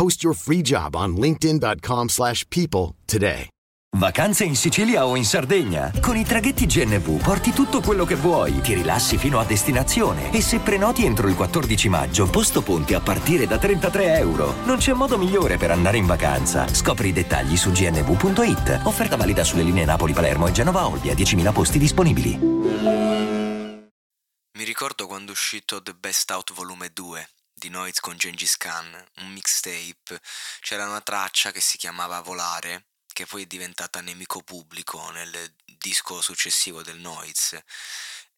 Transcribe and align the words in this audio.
Post 0.00 0.22
your 0.22 0.34
free 0.34 0.62
job 0.62 0.94
on 0.94 1.14
linkedin.com/people 1.14 2.08
slash 2.08 2.44
people 2.48 2.94
today. 3.04 3.48
Vacanze 3.98 4.44
in 4.44 4.56
Sicilia 4.56 5.04
o 5.04 5.14
in 5.14 5.26
Sardegna. 5.26 5.92
Con 6.00 6.16
i 6.16 6.24
traghetti 6.24 6.64
GNV 6.64 7.20
porti 7.22 7.52
tutto 7.52 7.82
quello 7.82 8.06
che 8.06 8.14
vuoi, 8.14 8.62
ti 8.62 8.72
rilassi 8.72 9.18
fino 9.18 9.38
a 9.38 9.44
destinazione 9.44 10.32
e 10.32 10.40
se 10.40 10.60
prenoti 10.60 11.04
entro 11.04 11.28
il 11.28 11.34
14 11.34 11.90
maggio, 11.90 12.30
posto 12.30 12.62
ponti 12.62 12.94
a 12.94 13.00
partire 13.00 13.46
da 13.46 13.58
33 13.58 14.16
euro. 14.16 14.54
Non 14.64 14.78
c'è 14.78 14.94
modo 14.94 15.18
migliore 15.18 15.58
per 15.58 15.70
andare 15.70 15.98
in 15.98 16.06
vacanza. 16.06 16.66
Scopri 16.66 17.08
i 17.08 17.12
dettagli 17.12 17.58
su 17.58 17.70
gnv.it. 17.70 18.80
Offerta 18.84 19.16
valida 19.16 19.44
sulle 19.44 19.64
linee 19.64 19.84
Napoli-Palermo 19.84 20.46
e 20.46 20.52
Genova-Olbia, 20.52 21.12
10.000 21.12 21.52
posti 21.52 21.78
disponibili. 21.78 22.38
Mi 24.52 24.64
ricordo 24.64 25.06
quando 25.06 25.28
è 25.28 25.34
uscito 25.34 25.82
The 25.82 25.92
Best 25.92 26.30
Out 26.30 26.54
Volume 26.54 26.88
2 26.90 27.28
di 27.60 27.68
Noiz 27.68 28.00
con 28.00 28.16
Gengis 28.16 28.56
Khan, 28.56 29.06
un 29.18 29.32
mixtape. 29.32 30.18
C'era 30.60 30.86
una 30.86 31.02
traccia 31.02 31.52
che 31.52 31.60
si 31.60 31.76
chiamava 31.76 32.22
Volare, 32.22 32.86
che 33.12 33.26
poi 33.26 33.42
è 33.42 33.46
diventata 33.46 34.00
Nemico 34.00 34.40
Pubblico 34.42 35.10
nel 35.10 35.54
disco 35.66 36.22
successivo 36.22 36.82
del 36.82 36.98
Noiz. 36.98 37.62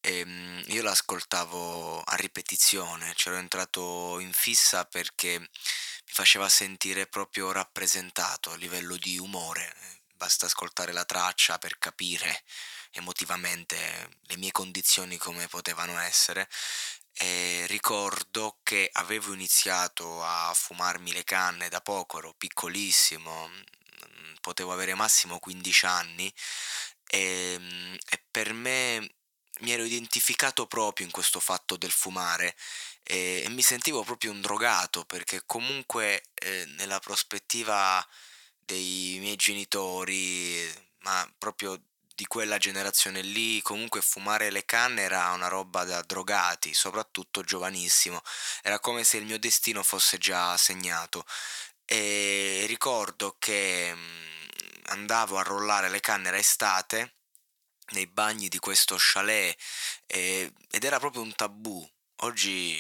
E 0.01 0.25
mm, 0.27 0.63
io 0.67 0.83
l'ascoltavo 0.83 2.03
a 2.03 2.17
ripetizione, 2.17 3.15
c'ero 3.15 3.37
entrato 3.37 4.19
in 4.19 4.33
fissa 4.33 4.85
perché 4.87 5.39
mi 5.39 5.49
faceva 6.05 6.49
sentire 6.49 7.07
proprio 7.07 7.53
rappresentato 7.53 8.51
a 8.51 8.57
livello 8.57 8.97
di 8.97 9.19
umore. 9.19 9.73
Basta 10.15 10.47
ascoltare 10.47 10.93
la 10.93 11.05
traccia 11.05 11.59
per 11.59 11.79
capire 11.79 12.43
emotivamente 12.93 14.19
le 14.23 14.37
mie 14.37 14.51
condizioni 14.51 15.17
come 15.17 15.47
potevano 15.47 15.99
essere 16.01 16.49
e 17.15 17.67
ricordo 17.67 18.59
che 18.63 18.89
avevo 18.93 19.33
iniziato 19.33 20.23
a 20.25 20.53
fumarmi 20.55 21.13
le 21.13 21.25
canne 21.25 21.69
da 21.69 21.81
poco, 21.81 22.19
ero 22.19 22.35
piccolissimo, 22.35 23.49
mm, 23.49 24.35
potevo 24.41 24.73
avere 24.73 24.95
massimo 24.95 25.39
15 25.39 25.87
anni 25.87 26.33
e, 27.07 27.57
mm, 27.59 27.95
e 28.11 28.23
per 28.31 28.53
me 28.53 29.15
mi 29.61 29.73
ero 29.73 29.85
identificato 29.85 30.67
proprio 30.67 31.07
in 31.07 31.13
questo 31.13 31.41
fatto 31.41 31.77
del 31.77 31.91
fumare 31.93 32.57
e, 33.03 33.43
e 33.45 33.49
mi 33.51 33.63
sentivo 33.63 34.03
proprio 34.03 34.31
un 34.33 34.41
drogato 34.41 35.05
perché 35.05 35.43
comunque 35.47 36.23
eh, 36.35 36.65
nella 36.77 36.99
prospettiva 36.99 38.05
dei 38.65 39.19
miei 39.21 39.37
genitori, 39.37 40.71
ma 41.01 41.31
proprio 41.39 41.81
di 42.23 42.29
quella 42.29 42.57
generazione 42.57 43.21
lì, 43.21 43.61
comunque 43.63 44.01
fumare 44.01 44.51
le 44.51 44.65
canne 44.65 45.03
era 45.03 45.33
una 45.33 45.49
roba 45.49 45.83
da 45.83 46.03
drogati, 46.03 46.73
soprattutto 46.73 47.43
giovanissimo. 47.43 48.23
Era 48.63 48.79
come 48.79 49.03
se 49.03 49.17
il 49.17 49.25
mio 49.25 49.41
destino 49.41 49.83
fosse 49.83 50.19
già 50.19 50.57
segnato. 50.57 51.25
E 51.85 52.65
ricordo 52.69 53.35
che 53.41 53.93
mm, 53.93 54.25
andavo 54.91 55.37
a 55.37 55.43
rollare 55.43 55.89
le 55.89 55.99
canne, 55.99 56.29
era 56.29 56.39
estate, 56.39 57.17
nei 57.91 58.07
bagni 58.07 58.49
di 58.49 58.59
questo 58.61 58.95
chalet 58.99 59.59
e, 60.07 60.53
ed 60.71 60.85
era 60.85 61.01
proprio 61.01 61.23
un 61.23 61.35
tabù. 61.35 61.85
Oggi 62.19 62.79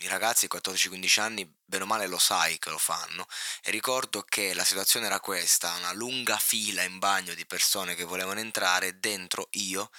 i 0.00 0.08
ragazzi 0.08 0.48
di 0.48 0.56
14-15 0.58 1.20
anni, 1.20 1.55
bene 1.66 1.84
o 1.84 1.86
male, 1.86 2.06
lo 2.06 2.18
sai 2.18 2.58
che 2.58 2.70
lo 2.70 2.78
fanno. 2.78 3.26
E 3.62 3.70
ricordo 3.70 4.22
che 4.22 4.54
la 4.54 4.64
situazione 4.64 5.06
era 5.06 5.20
questa: 5.20 5.74
una 5.74 5.92
lunga 5.92 6.38
fila 6.38 6.82
in 6.82 6.98
bagno 6.98 7.34
di 7.34 7.46
persone 7.46 7.94
che 7.94 8.04
volevano 8.04 8.40
entrare, 8.40 8.98
dentro 8.98 9.48
io 9.52 9.90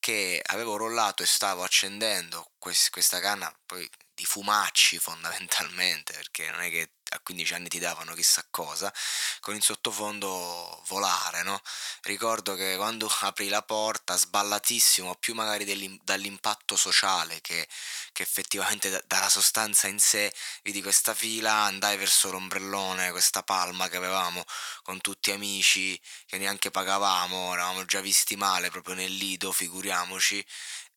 che 0.00 0.40
avevo 0.46 0.76
rollato 0.76 1.22
e 1.22 1.26
stavo 1.26 1.62
accendendo 1.62 2.52
questa 2.58 3.20
canna 3.20 3.54
poi 3.66 3.88
di 4.14 4.24
fumacci 4.24 4.98
fondamentalmente, 5.00 6.12
perché 6.14 6.50
non 6.50 6.62
è 6.62 6.70
che 6.70 6.92
a 7.10 7.20
15 7.20 7.54
anni 7.54 7.68
ti 7.68 7.78
davano 7.78 8.14
chissà 8.14 8.44
cosa, 8.50 8.92
con 9.40 9.54
in 9.54 9.60
sottofondo 9.60 10.82
volare, 10.88 11.42
no? 11.42 11.60
Ricordo 12.02 12.54
che 12.54 12.76
quando 12.76 13.10
apri 13.20 13.48
la 13.48 13.62
porta, 13.62 14.16
sballatissimo, 14.16 15.16
più 15.16 15.34
magari 15.34 15.64
dall'impatto 16.02 16.76
sociale 16.76 17.40
che, 17.40 17.66
che 18.12 18.22
effettivamente 18.22 18.90
da, 18.90 19.02
dalla 19.06 19.28
sostanza 19.28 19.88
in 19.88 19.98
sé, 19.98 20.32
vidi 20.62 20.82
questa 20.82 21.14
fila, 21.14 21.52
andai 21.52 21.96
verso 21.96 22.30
l'ombrellone, 22.30 23.10
questa 23.10 23.42
palma 23.42 23.88
che 23.88 23.96
avevamo 23.96 24.44
con 24.82 25.00
tutti 25.00 25.30
amici, 25.32 26.00
che 26.26 26.38
neanche 26.38 26.70
pagavamo, 26.70 27.52
eravamo 27.52 27.84
già 27.84 28.00
visti 28.00 28.36
male 28.36 28.70
proprio 28.70 28.94
nel 28.94 29.12
lido, 29.12 29.52
figuriamoci, 29.52 30.44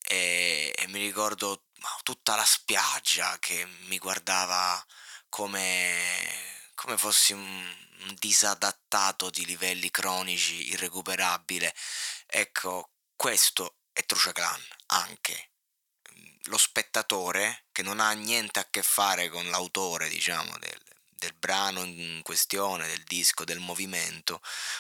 e, 0.06 0.74
e 0.76 0.88
mi 0.88 1.00
ricordo 1.00 1.64
tutta 2.04 2.36
la 2.36 2.46
spiaggia 2.46 3.38
che 3.40 3.66
mi 3.88 3.98
guardava 3.98 4.84
come, 5.34 5.92
come 6.76 6.96
fossi 6.96 7.34
un, 7.34 7.76
disadattato 8.20 9.32
di 9.32 9.48
livelli 9.48 9.90
cronici, 9.90 10.70
irrecuperabile. 10.70 11.74
Ecco, 12.28 12.92
questo 13.16 13.78
è 13.94 14.06
Truce 14.06 14.32
Clan 14.32 14.62
anche. 14.88 15.50
Lo 16.44 16.58
spettatore, 16.60 17.66
che 17.72 17.82
non 17.82 18.00
ha 18.00 18.12
niente 18.12 18.60
a 18.60 18.68
che 18.70 18.84
fare 18.84 19.30
con 19.30 19.50
l'autore, 19.50 20.08
diciamo, 20.08 20.56
del, 20.60 20.80
del 21.24 21.34
brano 21.34 21.84
in 21.84 22.20
questione, 22.22 22.86
del 22.86 23.04
disco, 23.04 23.44
del 23.44 23.60
movimento, 23.60 24.40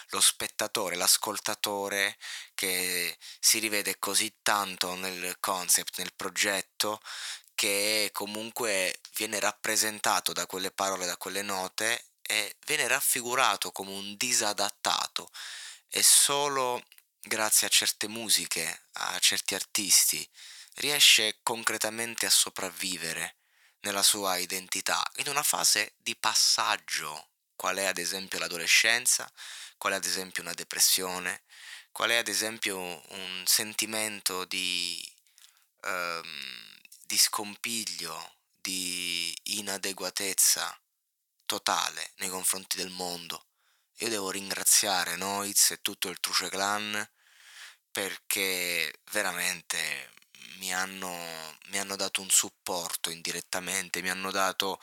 lo 0.09 0.21
spettatore, 0.21 0.95
l'ascoltatore 0.95 2.17
che 2.53 3.17
si 3.39 3.57
rivede 3.57 3.97
così 3.97 4.31
tanto 4.43 4.93
nel 4.93 5.37
concept, 5.39 5.97
nel 5.97 6.13
progetto, 6.13 7.01
che 7.63 8.09
comunque 8.11 8.99
viene 9.15 9.39
rappresentato 9.39 10.33
da 10.33 10.45
quelle 10.45 10.69
parole, 10.69 11.05
da 11.05 11.15
quelle 11.15 11.41
note 11.41 12.07
e 12.21 12.57
viene 12.65 12.89
raffigurato 12.89 13.71
come 13.71 13.91
un 13.91 14.17
disadattato. 14.17 15.31
E 15.87 16.03
solo 16.03 16.83
grazie 17.21 17.67
a 17.67 17.69
certe 17.69 18.09
musiche, 18.09 18.87
a 18.91 19.17
certi 19.19 19.55
artisti, 19.55 20.29
riesce 20.73 21.37
concretamente 21.41 22.25
a 22.25 22.29
sopravvivere 22.29 23.37
nella 23.83 24.03
sua 24.03 24.35
identità 24.35 25.01
in 25.19 25.29
una 25.29 25.43
fase 25.43 25.93
di 25.99 26.17
passaggio, 26.17 27.29
qual 27.55 27.77
è 27.77 27.85
ad 27.85 27.97
esempio 27.97 28.39
l'adolescenza, 28.39 29.31
qual 29.77 29.93
è 29.93 29.95
ad 29.95 30.05
esempio 30.05 30.43
una 30.43 30.53
depressione, 30.53 31.43
qual 31.93 32.09
è 32.09 32.15
ad 32.15 32.27
esempio 32.27 32.77
un 32.77 33.43
sentimento 33.45 34.43
di... 34.43 35.01
Um, 35.85 36.72
di 37.13 37.19
scompiglio, 37.19 38.37
di 38.59 39.31
inadeguatezza 39.59 40.75
totale 41.45 42.13
nei 42.15 42.29
confronti 42.29 42.75
del 42.75 42.89
mondo. 42.89 43.45
Io 43.97 44.09
devo 44.09 44.31
ringraziare 44.31 45.15
Noiz 45.15 45.69
e 45.69 45.81
tutto 45.83 46.09
il 46.09 46.19
Truce 46.19 46.49
Clan 46.49 47.07
perché 47.91 48.91
veramente 49.11 50.11
mi 50.55 50.73
hanno, 50.73 51.15
mi 51.67 51.77
hanno, 51.77 51.95
dato 51.95 52.21
un 52.21 52.31
supporto 52.31 53.11
indirettamente, 53.11 54.01
mi 54.01 54.09
hanno 54.09 54.31
dato 54.31 54.81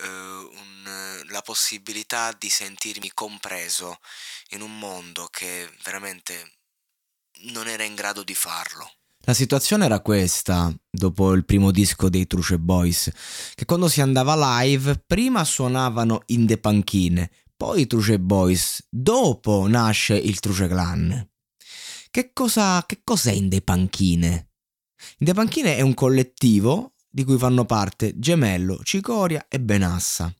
eh, 0.00 0.08
un, 0.08 1.22
la 1.28 1.42
possibilità 1.42 2.32
di 2.32 2.50
sentirmi 2.50 3.12
compreso 3.12 4.00
in 4.48 4.62
un 4.62 4.76
mondo 4.80 5.28
che 5.28 5.72
veramente 5.84 6.56
non 7.42 7.68
era 7.68 7.84
in 7.84 7.94
grado 7.94 8.24
di 8.24 8.34
farlo. 8.34 8.94
La 9.28 9.34
situazione 9.34 9.84
era 9.84 10.00
questa, 10.00 10.74
dopo 10.88 11.34
il 11.34 11.44
primo 11.44 11.70
disco 11.70 12.08
dei 12.08 12.26
Truce 12.26 12.58
Boys, 12.58 13.10
che 13.54 13.66
quando 13.66 13.86
si 13.86 14.00
andava 14.00 14.62
live 14.62 15.04
prima 15.06 15.44
suonavano 15.44 16.22
in 16.28 16.46
de 16.46 16.56
panchine, 16.56 17.30
poi 17.54 17.82
i 17.82 17.86
Truce 17.86 18.18
Boys, 18.18 18.86
dopo 18.88 19.66
nasce 19.68 20.16
il 20.16 20.40
Truce 20.40 20.66
Clan. 20.66 21.28
Che, 22.10 22.30
cosa, 22.32 22.82
che 22.86 23.02
cos'è 23.04 23.32
Inde 23.32 23.60
Panchine? 23.60 24.52
Inde 25.18 25.34
Panchine 25.34 25.76
è 25.76 25.82
un 25.82 25.92
collettivo 25.92 26.94
di 27.06 27.22
cui 27.24 27.36
fanno 27.36 27.66
parte 27.66 28.18
Gemello, 28.18 28.80
Cicoria 28.82 29.44
e 29.46 29.60
Benassa. 29.60 30.34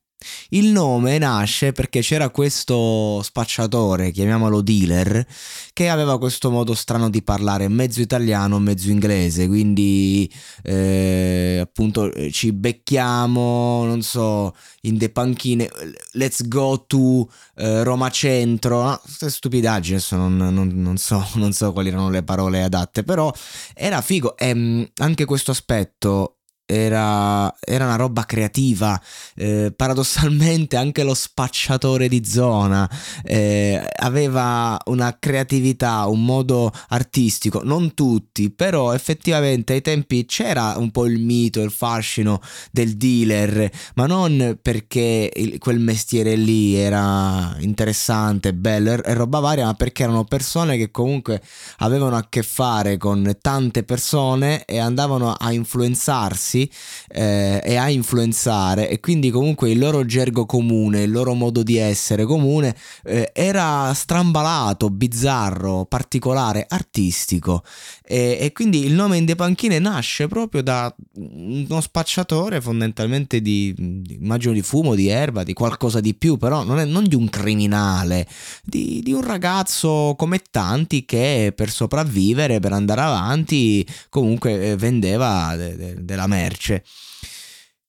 Il 0.51 0.67
nome 0.73 1.19
nasce 1.19 1.73
perché 1.73 2.01
c'era 2.01 2.31
questo 2.31 3.23
spacciatore, 3.23 4.11
chiamiamolo 4.11 4.63
dealer, 4.63 5.25
che 5.73 5.89
aveva 5.89 6.19
questo 6.19 6.51
modo 6.51 6.75
strano 6.75 7.09
di 7.09 7.23
parlare 7.23 7.69
mezzo 7.69 8.01
italiano, 8.01 8.59
mezzo 8.59 8.91
inglese, 8.91 9.47
quindi 9.47 10.31
eh, 10.63 11.59
appunto 11.63 12.11
ci 12.31 12.53
becchiamo, 12.53 13.85
non 13.85 14.03
so, 14.03 14.55
in 14.83 14.97
de 14.97 15.11
panchine, 15.11 15.69
let's 16.13 16.47
go 16.49 16.85
to 16.87 17.31
eh, 17.57 17.85
Roma 17.85 18.11
Centro, 18.11 18.83
no? 18.83 19.01
queste 19.03 19.31
stupidaggini, 19.31 20.01
non, 20.11 20.37
non, 20.37 20.69
non, 20.75 20.97
so, 20.97 21.25
non 21.35 21.53
so 21.53 21.73
quali 21.73 21.89
erano 21.89 22.11
le 22.11 22.23
parole 22.23 22.63
adatte, 22.63 23.05
però 23.05 23.33
era 23.75 24.01
figo 24.01 24.37
e 24.37 24.49
ehm, 24.49 24.89
anche 24.97 25.25
questo 25.27 25.51
aspetto 25.53 26.38
era, 26.71 27.53
era, 27.61 27.87
una 27.87 27.97
roba 27.97 28.25
creativa. 28.25 29.01
Eh, 29.35 29.73
paradossalmente 29.75 30.77
anche 30.77 31.03
lo 31.03 31.15
spacciatore 31.15 32.09
di 32.09 32.25
zona 32.27 32.89
eh, 33.25 33.83
aveva 33.97 34.77
una 34.87 35.17
creatività, 35.19 36.07
un 36.07 36.25
modo 36.25 36.71
artistico, 36.89 37.63
non 37.65 37.95
tutti, 37.95 38.51
però 38.51 38.93
effettivamente 38.93 39.73
ai 39.73 39.81
tempi 39.81 40.27
c'era 40.27 40.75
un 40.77 40.91
po' 40.91 41.07
il 41.07 41.21
mito, 41.21 41.63
il 41.63 41.71
fascino 41.71 42.41
del 42.71 42.97
dealer, 42.97 43.71
ma 43.95 44.07
non 44.07 44.59
perché 44.61 45.31
il, 45.35 45.59
quel 45.59 45.79
mestiere 45.79 46.37
lì 46.37 46.75
era 46.75 47.57
interessante, 47.61 48.53
bello 48.53 49.03
e 49.03 49.15
roba 49.15 49.39
varia, 49.39 49.65
ma 49.65 49.75
perché 49.75 50.03
erano 50.03 50.25
persone 50.25 50.77
che 50.77 50.91
comunque 50.91 51.41
avevano 51.79 52.17
a 52.17 52.27
che 52.29 52.43
fare 52.43 52.99
con 52.99 53.37
tante 53.41 53.85
persone 53.85 54.65
e 54.67 54.79
andavano 54.79 55.33
a 55.33 55.53
influenzarsi 55.53 56.58
ragazzi 56.59 56.71
eh, 57.09 57.61
e 57.65 57.77
a 57.77 57.89
influenzare 57.89 58.89
e 58.89 58.99
quindi 59.01 59.31
comunque 59.31 59.71
il 59.71 59.79
loro 59.79 60.05
gergo 60.05 60.47
comune, 60.47 61.03
il 61.03 61.11
loro 61.11 61.35
modo 61.35 61.63
di 61.63 61.77
essere 61.77 62.25
comune 62.25 62.75
eh, 63.05 63.31
era 63.33 63.93
strambalato, 63.95 64.91
bizzarro, 64.91 65.85
particolare, 65.85 66.67
artistico. 66.69 67.63
E, 68.05 68.39
e, 68.41 68.53
quindi 68.53 68.85
il 68.85 68.95
nome 68.95 69.19
Inde 69.19 69.35
Panchine 69.35 69.79
nasce 69.79 70.27
proprio 70.27 70.63
da 70.63 70.93
uno 71.15 71.81
spacciatore 71.81 72.61
fondamentalmente 72.61 73.41
di, 73.41 73.75
di, 73.77 74.19
immagino 74.21 74.53
di 74.53 74.63
fumo, 74.63 74.95
di 74.95 75.09
erba, 75.09 75.43
di 75.43 75.53
qualcosa 75.53 76.01
di 76.01 76.15
più, 76.15 76.37
però 76.37 76.65
non, 76.65 76.79
è, 76.79 76.85
non 76.85 77.05
di 77.05 77.15
un 77.15 77.29
criminale, 77.29 78.27
di, 78.65 79.01
di 79.03 79.13
un 79.13 79.23
ragazzo 79.23 80.15
come 80.17 80.41
tanti 80.51 81.05
che 81.05 81.53
per 81.55 81.71
sopravvivere, 81.71 82.61
per 82.61 82.73
andare 82.73 83.01
avanti 83.03 83.87
comunque 84.09 84.71
eh, 84.71 84.77
vendeva 84.77 85.55
de, 85.57 85.77
de, 85.77 86.05
della 86.05 86.27
merda 86.27 86.48
merce. 86.49 86.83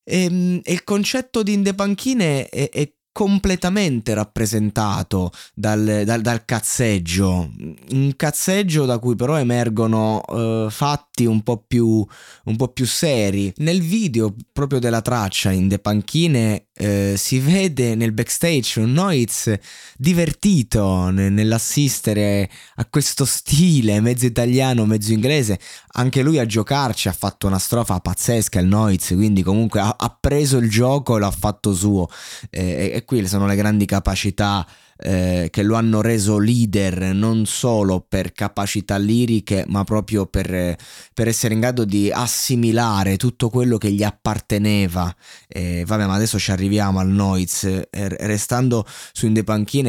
E, 0.04 0.24
ehm, 0.24 0.60
e 0.64 0.74
il 0.74 0.84
concetto 0.84 1.44
di 1.44 1.54
indepanchine 1.54 2.48
è, 2.50 2.70
è 2.70 2.92
completamente 3.12 4.14
rappresentato 4.14 5.32
dal, 5.54 6.04
dal, 6.06 6.22
dal, 6.22 6.46
cazzeggio, 6.46 7.52
un 7.92 8.14
cazzeggio 8.16 8.86
da 8.86 9.00
cui 9.00 9.16
però 9.16 9.38
emergono 9.38 10.22
uh, 10.26 10.70
fatti 10.70 11.09
un 11.26 11.42
po, 11.42 11.64
più, 11.66 12.06
un 12.46 12.56
po' 12.56 12.68
più 12.70 12.86
seri. 12.86 13.52
Nel 13.58 13.82
video 13.82 14.34
proprio 14.52 14.80
della 14.80 15.02
traccia 15.02 15.52
in 15.52 15.68
De 15.68 15.80
Panchine 15.80 16.68
eh, 16.74 17.16
si 17.18 17.40
vede 17.40 17.96
nel 17.96 18.14
backstage 18.14 18.80
un 18.80 18.94
Noiz 18.94 19.54
divertito 19.98 21.10
nell'assistere 21.10 22.50
a 22.76 22.86
questo 22.86 23.26
stile 23.26 24.00
mezzo 24.00 24.26
italiano, 24.26 24.86
mezzo 24.86 25.12
inglese. 25.12 25.60
Anche 25.94 26.22
lui 26.22 26.40
a 26.40 26.46
giocarci 26.46 27.08
ha 27.10 27.14
fatto 27.14 27.48
una 27.48 27.60
strofa 27.60 28.00
pazzesca, 28.00 28.60
il 28.60 28.68
Noiz, 28.68 29.08
quindi 29.08 29.44
comunque 29.44 29.80
ha, 29.82 29.96
ha 29.98 30.18
preso 30.18 30.58
il 30.58 30.70
gioco 30.70 31.18
e 31.18 31.20
l'ha 31.20 31.32
fatto 31.32 31.74
suo. 31.74 32.08
Eh, 32.50 32.92
e 32.94 33.06
qui 33.06 33.28
sono 33.28 33.46
le 33.46 33.56
grandi 33.56 33.86
capacità 33.86 34.66
eh, 35.02 35.48
che 35.50 35.64
lo 35.64 35.76
hanno 35.76 36.02
reso 36.02 36.38
leader 36.38 37.14
non 37.14 37.46
solo 37.46 38.06
per 38.08 38.34
capacità 38.34 38.98
liriche, 38.98 39.64
ma 39.68 39.84
proprio 39.84 40.26
per, 40.26 40.76
per 41.14 41.28
essere 41.28 41.54
in 41.54 41.62
grado 41.62 41.86
di 41.86 42.12
assimilare 42.12 43.18
tutto 43.18 43.50
quello 43.50 43.78
che 43.78 43.92
gli 43.92 44.04
apparteneva. 44.04 45.16
Eh, 45.48 45.84
vabbè, 45.86 46.06
ma 46.06 46.16
adesso 46.16 46.38
ci 46.38 46.52
arriviamo 46.52 47.00
al 47.00 47.10
Noiz. 47.10 47.64
Eh, 47.64 47.88
restando 47.90 48.86
su 49.14 49.26
in 49.26 49.34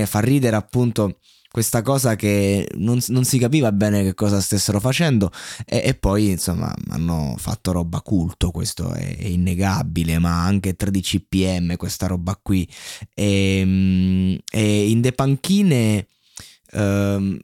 fa 0.06 0.20
ridere 0.20 0.56
appunto 0.56 1.16
questa 1.50 1.82
cosa 1.82 2.14
che 2.14 2.68
non, 2.76 3.00
non, 3.08 3.24
si 3.24 3.38
capiva 3.38 3.72
bene 3.72 4.02
che 4.02 4.14
cosa 4.14 4.40
stessero 4.40 4.78
facendo 4.78 5.32
e, 5.66 5.82
e, 5.84 5.94
poi 5.94 6.30
insomma 6.30 6.72
hanno 6.90 7.34
fatto 7.38 7.72
roba 7.72 8.00
culto, 8.00 8.50
questo 8.50 8.92
è, 8.92 9.16
è 9.16 9.26
innegabile, 9.26 10.18
ma 10.18 10.44
anche 10.44 10.76
13 10.76 11.26
pm 11.28 11.76
questa 11.76 12.06
roba 12.06 12.38
qui. 12.40 12.68
E, 13.14 13.58
ehm, 13.58 14.38
e 14.50 14.90
in 14.90 15.00
de 15.00 15.12
panchine 15.12 16.06
um, 16.72 17.38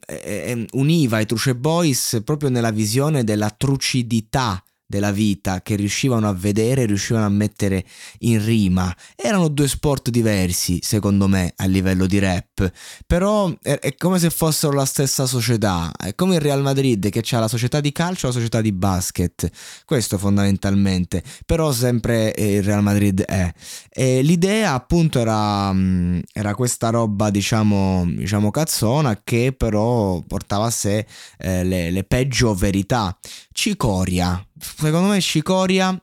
univa 0.71 1.19
i 1.19 1.25
Truce 1.25 1.55
Boys 1.55 2.21
proprio 2.23 2.49
nella 2.49 2.71
visione 2.71 3.23
della 3.23 3.49
trucidità 3.49 4.61
della 4.87 5.11
vita 5.11 5.61
che 5.61 5.75
riuscivano 5.75 6.29
a 6.29 6.33
vedere, 6.33 6.85
riuscivano 6.85 7.25
a 7.25 7.29
mettere 7.29 7.83
in 8.19 8.43
rima. 8.43 8.95
Erano 9.15 9.49
due 9.49 9.67
sport 9.67 10.09
diversi, 10.09 10.79
secondo 10.81 11.27
me, 11.27 11.53
a 11.57 11.65
livello 11.65 12.05
di 12.05 12.19
rap, 12.19 12.71
però 13.05 13.53
è, 13.61 13.95
come 13.97 14.17
se 14.17 14.29
fossero 14.29 14.73
la 14.73 14.85
stessa 14.85 15.25
società. 15.25 15.91
È 15.95 16.15
come 16.15 16.35
il 16.35 16.41
Real 16.41 16.61
Madrid 16.61 17.09
che 17.09 17.23
ha 17.35 17.39
la 17.39 17.49
società 17.49 17.81
di 17.81 17.91
calcio 17.91 18.25
e 18.25 18.29
la 18.29 18.35
società 18.35 18.61
di 18.61 18.71
basket. 18.71 19.51
Questo 19.83 20.17
fondamentalmente, 20.17 21.21
però 21.45 21.71
sempre 21.73 22.33
eh, 22.33 22.55
il 22.55 22.63
Real 22.63 22.81
Madrid 22.81 23.21
è. 23.23 23.51
E 23.89 24.21
l'idea 24.21 24.73
appunto 24.73 25.19
era, 25.19 25.73
mm, 25.73 26.19
era 26.31 26.55
questa 26.55 26.89
roba, 26.89 27.29
diciamo, 27.29 28.05
diciamo 28.07 28.51
cazzona, 28.51 29.19
che 29.21 29.53
però 29.55 30.21
portava 30.25 30.67
a 30.67 30.71
sé 30.71 31.05
eh, 31.39 31.65
le, 31.65 31.91
le 31.91 32.03
peggio 32.05 32.53
verità. 32.53 33.17
Cicoria, 33.51 34.46
secondo 34.59 35.09
me 35.09 35.21
Cicoria 35.21 35.99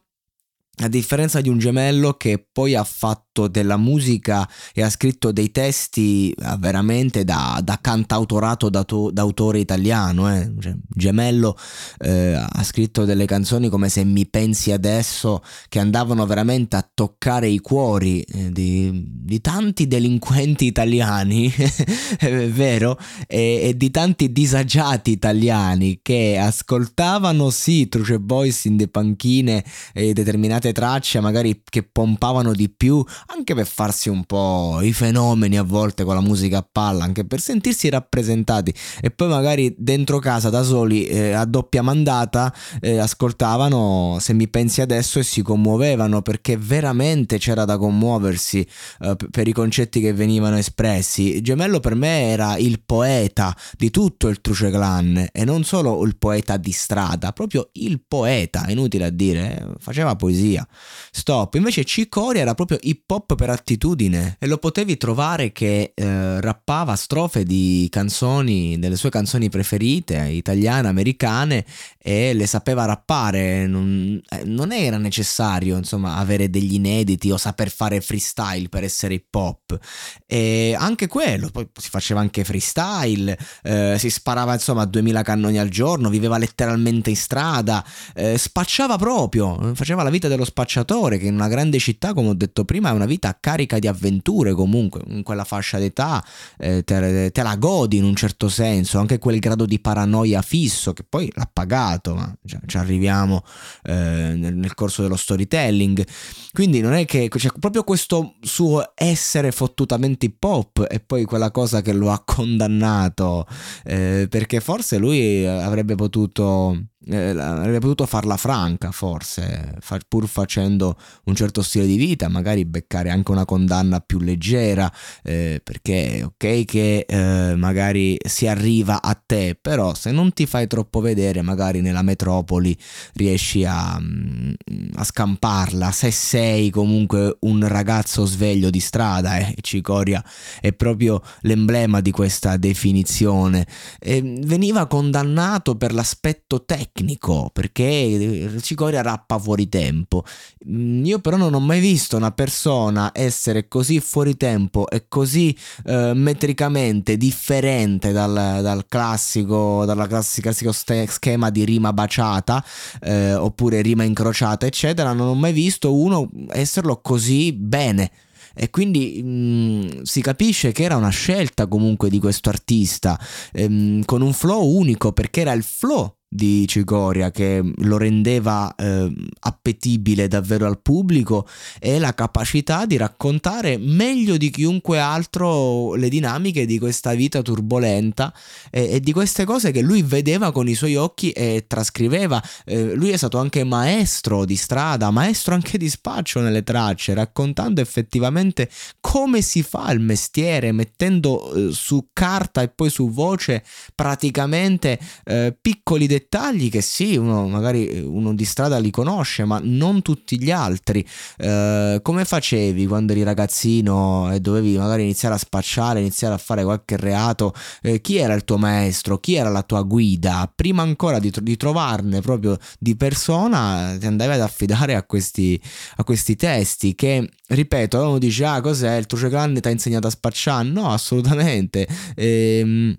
a 0.82 0.88
differenza 0.88 1.41
di 1.41 1.49
un 1.49 1.59
gemello 1.59 2.15
che 2.15 2.44
poi 2.53 2.75
ha 2.75 2.82
fatto 2.82 3.47
della 3.49 3.76
musica 3.76 4.49
e 4.73 4.82
ha 4.82 4.91
scritto 4.91 5.31
dei 5.31 5.50
testi 5.50 6.31
eh, 6.31 6.56
veramente 6.59 7.25
da, 7.25 7.61
da 7.62 7.79
cantautorato 7.81 8.69
d'autore 8.69 9.59
italiano, 9.59 10.32
eh. 10.32 10.53
cioè, 10.61 10.75
gemello 10.88 11.57
eh, 11.99 12.33
ha 12.35 12.62
scritto 12.62 13.04
delle 13.04 13.26
canzoni 13.26 13.69
come 13.69 13.88
Se 13.88 14.04
mi 14.04 14.26
pensi 14.26 14.73
adesso 14.73 15.43
che 15.69 15.78
andavano 15.78 16.26
veramente 16.26 16.76
a 16.76 16.88
toccare 16.93 17.49
i 17.49 17.59
cuori 17.59 18.21
eh, 18.23 18.50
di, 18.50 19.04
di, 19.07 19.40
tanti 19.40 19.87
delinquenti 19.87 20.66
italiani, 20.66 21.52
è 22.19 22.49
vero, 22.49 22.99
e, 23.26 23.61
e, 23.62 23.76
di 23.76 23.90
tanti 23.90 24.33
disagiati 24.33 25.11
italiani 25.11 26.00
che 26.02 26.37
ascoltavano 26.38 27.50
sì 27.50 27.88
Truce 27.88 28.19
Boys 28.19 28.64
in 28.64 28.76
de 28.76 28.88
panchine 28.88 29.64
e 29.93 30.12
determinate 30.12 30.63
determinate 30.64 30.73
tracce 30.73 31.21
magari 31.21 31.62
che 31.64 31.83
pompavano 31.83 32.52
di 32.52 32.68
più 32.68 33.04
anche 33.26 33.54
per 33.54 33.66
farsi 33.66 34.09
un 34.09 34.25
po' 34.25 34.80
i 34.83 34.92
fenomeni 34.92 35.59
a 35.59 35.62
volte 35.62 36.04
con 36.04 36.14
la 36.14 36.21
musica 36.21 36.59
a 36.59 36.68
palla 36.71 37.04
anche 37.04 37.25
per 37.25 37.40
sentirsi 37.40 37.88
rappresentati. 37.88 38.73
E 39.00 39.11
poi 39.11 39.28
magari 39.28 39.75
dentro 39.76 40.18
casa 40.18 40.50
da 40.50 40.62
soli 40.62 41.06
eh, 41.06 41.33
a 41.33 41.44
doppia 41.44 41.83
mandata 41.83 42.54
eh, 42.80 42.99
ascoltavano 42.99 44.18
se 44.21 44.33
mi 44.33 44.49
pensi 44.49 44.80
adesso 44.80 45.18
e 45.18 45.23
si 45.23 45.42
commuovevano 45.42 46.23
perché 46.23 46.56
veramente 46.56 47.38
c'era 47.38 47.64
da 47.64 47.76
commuoversi 47.76 48.66
eh, 49.00 49.16
per 49.30 49.49
i 49.49 49.52
concetti 49.52 50.00
che 50.00 50.12
venivano 50.12 50.56
espressi. 50.56 51.40
Gemello 51.40 51.80
per 51.80 51.94
me 51.94 52.28
era 52.28 52.56
il 52.56 52.83
poeta 52.85 53.56
di 53.76 53.90
tutto 53.90 54.28
il 54.28 54.40
Truce 54.40 54.71
Clan 54.71 55.26
e 55.33 55.44
non 55.44 55.64
solo 55.64 56.02
il 56.04 56.16
poeta 56.16 56.56
di 56.56 56.73
strada 56.73 57.33
proprio 57.33 57.71
il 57.73 58.02
poeta 58.06 58.66
inutile 58.68 59.06
a 59.06 59.11
dire 59.11 59.59
eh, 59.59 59.66
faceva 59.78 60.14
poesia 60.16 60.53
via. 60.54 60.66
Stop. 61.11 61.54
Invece 61.54 61.84
Cicoria 61.84 62.42
era 62.42 62.54
proprio 62.54 62.78
hip 62.80 63.11
hop 63.11 63.34
per 63.34 63.50
attitudine 63.50 64.37
e 64.38 64.46
lo 64.46 64.58
potevi 64.58 64.96
trovare 64.96 65.52
che 65.52 65.92
eh, 65.94 66.40
rappava 66.40 66.96
strofe 66.96 67.44
di 67.44 67.88
canzoni, 67.90 68.78
delle 68.78 68.96
sue 68.96 69.11
canzoni 69.11 69.49
preferite, 69.49 70.28
italiane, 70.28 70.88
americane 70.88 71.64
e 71.99 72.32
le 72.34 72.46
sapeva 72.46 72.84
rappare. 72.84 73.66
Non, 73.66 74.20
eh, 74.28 74.44
non 74.44 74.73
era 74.73 74.99
necessario, 74.99 75.76
insomma, 75.76 76.16
avere 76.16 76.50
degli 76.50 76.75
inediti 76.75 77.30
o 77.30 77.37
saper 77.37 77.70
fare 77.70 78.00
freestyle 78.00 78.68
per 78.68 78.84
essere 78.84 79.14
hip 79.14 79.34
hop. 79.34 79.78
E 80.26 80.76
anche 80.78 81.06
quello, 81.06 81.49
poi 81.50 81.68
si 81.78 81.88
faceva 81.88 82.20
anche 82.20 82.44
freestyle, 82.44 83.37
eh, 83.62 83.96
si 83.99 84.11
sparava 84.11 84.52
insomma 84.54 84.84
2000 84.84 85.23
cannoni 85.23 85.58
al 85.58 85.68
giorno, 85.68 86.08
viveva 86.08 86.38
letteralmente 86.38 87.11
in 87.11 87.16
strada, 87.16 87.84
eh, 88.14 88.37
spacciava 88.38 88.96
proprio, 88.96 89.75
faceva 89.75 90.02
la 90.02 90.11
vita 90.11 90.28
dello 90.28 90.44
dello 90.45 90.51
spacciatore 90.51 91.19
che 91.19 91.27
in 91.27 91.35
una 91.35 91.49
grande 91.49 91.79
città, 91.79 92.13
come 92.13 92.29
ho 92.29 92.35
detto 92.35 92.65
prima, 92.65 92.91
è 92.91 92.93
una 92.93 93.07
vita 93.07 93.37
carica 93.41 93.79
di 93.79 93.89
avventure 93.89 94.53
comunque, 94.53 95.01
in 95.09 95.23
quella 95.23 95.45
fascia 95.45 95.79
d'età 95.79 96.25
eh, 96.59 96.85
te, 96.85 97.31
te, 97.33 97.43
la 97.43 97.57
godi 97.57 97.97
in 97.97 98.05
un 98.05 98.15
certo 98.15 98.49
senso, 98.49 98.99
anche 98.99 99.19
quel 99.19 99.39
grado 99.39 99.67
di 99.67 99.81
paranoia 99.81 100.43
fisso 100.43 100.93
che 100.93 101.05
poi 101.09 101.31
l'ha 101.35 101.49
pagato, 101.51 102.15
ma 102.15 102.33
ci 102.67 102.77
arriviamo 102.77 103.43
eh, 103.85 103.93
nel, 103.93 104.55
nel, 104.55 104.75
corso 104.75 105.03
dello 105.03 105.17
storytelling. 105.17 106.07
Quindi 106.53 106.81
non 106.81 106.93
è 106.93 107.05
che 107.05 107.29
c'è 107.29 107.51
proprio 107.59 107.83
questo 107.83 108.35
suo 108.41 108.93
essere 108.95 109.51
fottutamente 109.51 110.27
hip 110.27 110.43
hop 110.45 110.87
e 110.89 111.01
poi 111.01 111.25
quella 111.25 111.51
cosa 111.51 111.81
che 111.81 111.93
lo 111.93 112.11
ha 112.11 112.23
condannato, 112.25 113.47
eh, 113.85 114.27
perché 114.29 114.61
forse 114.61 114.99
lui 114.99 115.47
avrebbe 115.47 115.95
potuto 115.95 116.93
eh, 117.06 117.28
avrebbe 117.30 117.80
potuto 117.80 118.06
farla 118.06 118.37
franca 118.37 118.90
forse, 118.90 119.76
pur 120.08 120.26
facendo 120.26 120.96
un 121.25 121.34
certo 121.34 121.62
stile 121.62 121.87
di 121.87 121.96
vita, 121.96 122.28
magari 122.28 122.64
beccare 122.64 123.11
anche 123.11 123.30
una 123.30 123.44
condanna 123.44 124.00
più 124.00 124.20
leggera, 124.20 124.90
eh, 125.23 125.61
perché 125.62 126.23
ok 126.25 126.64
che 126.64 127.04
eh, 127.06 127.54
magari 127.56 128.16
si 128.26 128.46
arriva 128.46 129.02
a 129.02 129.14
te, 129.14 129.56
però 129.61 129.94
se 129.94 130.11
non 130.11 130.32
ti 130.32 130.46
fai 130.46 130.66
troppo 130.66 131.00
vedere, 131.00 131.42
magari 131.42 131.80
nella 131.80 132.02
metropoli 132.02 132.76
riesci 133.14 133.64
a, 133.64 133.99
mm, 134.00 134.52
a 134.94 135.04
scamparla, 135.04 135.90
se 135.90 136.11
sei 136.11 136.70
comunque 136.70 137.37
un 137.40 137.66
ragazzo 137.66 138.25
sveglio 138.25 138.70
di 138.70 138.80
strada, 138.80 139.38
eh, 139.38 139.54
Cicoria 139.61 140.25
è 140.61 140.73
proprio 140.73 141.23
l'emblema 141.42 142.00
di 142.00 142.11
questa 142.11 142.56
definizione, 142.56 143.66
veniva 144.00 144.87
condannato 144.87 145.76
per 145.76 145.92
l'aspetto 145.92 146.64
tecnico, 146.64 146.92
tecnico 146.95 147.51
perché 147.53 148.59
Cicoria 148.63 149.03
rappa 149.03 149.39
fuori 149.39 149.69
tempo. 149.69 150.25
Mm, 150.69 151.05
io 151.05 151.19
però 151.19 151.37
non 151.37 151.55
ho 151.55 151.61
mai 151.61 151.81
visto 151.81 152.17
una 152.17 152.31
persona 152.31 153.11
essere 153.13 153.67
così 153.67 154.01
fuori 154.01 154.37
tempo 154.37 154.89
e 154.89 155.07
così 155.09 155.57
eh, 155.87 156.13
metricamente 156.15 157.17
differente 157.17 158.13
dal, 158.13 158.33
dal 158.63 158.87
classico, 158.87 159.85
dalla 159.85 160.07
classica, 160.07 160.53
classico 160.53 160.73
schema 160.73 161.51
di 161.51 161.65
rima 161.65 161.93
baciata 161.93 162.65
eh, 163.01 163.35
oppure 163.35 163.83
rima 163.83 164.05
incrociata, 164.05 164.67
eccetera. 164.67 165.13
Non 165.13 165.29
ho 165.29 165.35
mai 165.35 165.53
visto 165.53 165.95
uno 165.95 166.31
esserlo 166.51 167.01
così 167.01 167.53
bene 167.53 168.11
e 168.57 168.71
quindi 168.71 169.21
mh, 169.21 169.29
mm, 169.29 170.03
si 170.03 170.21
capisce 170.21 170.71
che 170.71 170.85
era 170.85 170.95
una 170.95 171.09
scelta 171.09 171.67
comunque 171.67 172.09
di 172.09 172.21
questo 172.21 172.51
artista 172.51 173.19
ehm, 173.53 174.05
con 174.05 174.23
un 174.23 174.33
flow 174.33 174.65
unico 174.65 175.13
perché 175.13 175.41
era 175.41 175.53
il 175.53 175.65
flow 175.65 176.19
di 176.35 176.67
Cicoria 176.67 177.31
che 177.31 177.62
lo 177.62 177.97
rendeva 177.97 178.75
eh, 178.75 179.09
appetibile 179.38 180.26
davvero 180.26 180.67
al 180.67 180.81
pubblico 180.81 181.47
e 181.79 182.00
la 182.00 182.12
capacità 182.12 182.87
di 182.87 182.97
raccontare 182.97 183.79
meglio 183.79 184.37
di 184.37 184.50
chiunque 184.50 184.99
altro 184.99 185.95
le 185.95 186.09
dinamiche 186.09 186.67
di 186.67 186.81
questa 186.81 187.14
vita 187.14 187.41
turbolenta 187.41 188.35
e, 188.73 188.95
e 188.95 189.00
di 189.00 189.12
queste 189.12 189.45
cose 189.45 189.71
che 189.71 189.81
lui 189.81 190.03
vedeva 190.03 190.50
con 190.50 190.67
i 190.67 190.75
suoi 190.75 190.97
occhi 190.97 191.31
e 191.31 191.67
trascriveva. 191.69 192.43
Eh, 192.64 192.95
lui 192.95 193.11
è 193.11 193.17
stato 193.17 193.38
anche 193.38 193.62
maestro 193.62 194.45
di 194.45 194.57
strada, 194.57 195.12
maestro 195.12 195.55
anche 195.55 195.79
di 195.79 195.88
spaccio 195.88 196.41
nelle 196.41 196.64
tracce, 196.64 197.14
raccontando 197.14 197.81
effettivamente 197.81 198.69
come 199.00 199.41
si 199.41 199.62
fa 199.62 199.93
il 199.93 200.00
mestiere, 200.00 200.73
mettendo 200.73 201.55
eh, 201.55 201.71
su 201.71 202.09
carta 202.12 202.61
e 202.61 202.71
poi 202.71 202.91
su 202.91 203.09
voce 203.09 203.62
praticamente 203.95 204.99
eh, 205.23 205.57
piccoli 205.61 206.09
dettagli 206.09 206.23
dettagli 206.25 206.71
che 206.71 206.81
sì, 206.81 207.16
uno 207.16 207.47
magari 207.47 208.00
uno 208.02 208.35
di 208.35 208.45
strada 208.45 208.78
li 208.78 208.90
conosce, 208.90 209.45
ma 209.45 209.61
non 209.62 210.02
tutti 210.02 210.43
gli 210.43 210.50
altri. 210.50 211.07
Eh, 211.37 212.00
come 212.02 212.25
facevi 212.25 212.87
quando 212.87 213.12
eri 213.12 213.23
ragazzino 213.23 214.33
e 214.33 214.40
dovevi 214.40 214.76
magari 214.76 215.02
iniziare 215.02 215.35
a 215.35 215.38
spacciare, 215.38 216.00
iniziare 216.00 216.35
a 216.35 216.38
fare 216.38 216.64
qualche 216.64 216.97
reato? 216.97 217.52
Eh, 217.83 218.00
chi 218.00 218.16
era 218.16 218.35
il 218.35 218.45
tuo 218.45 218.57
maestro? 218.57 219.19
Chi 219.19 219.35
era 219.35 219.50
la 219.50 219.62
tua 219.62 219.83
guida? 219.83 220.50
Prima 220.52 220.83
ancora 220.83 221.19
di, 221.19 221.33
di 221.43 221.57
trovarne 221.57 222.21
proprio 222.21 222.57
di 222.78 222.97
persona, 222.97 223.97
ti 223.99 224.07
andavi 224.07 224.33
ad 224.33 224.40
affidare 224.40 224.95
a 224.95 225.02
questi, 225.04 225.61
a 225.97 226.04
questi 226.04 226.37
testi 226.37 226.95
che 226.95 227.28
ripeto, 227.47 228.00
uno 228.00 228.19
dice 228.19 228.45
ah 228.45 228.61
cos'è 228.61 228.97
il 228.97 229.07
Truce 229.07 229.28
Grande 229.28 229.61
ti 229.61 229.69
ha 229.69 229.71
insegnato 229.71 230.07
a 230.07 230.11
spacciare? 230.11 230.69
No, 230.69 230.90
assolutamente. 230.90 231.87
Ehm, 232.16 232.97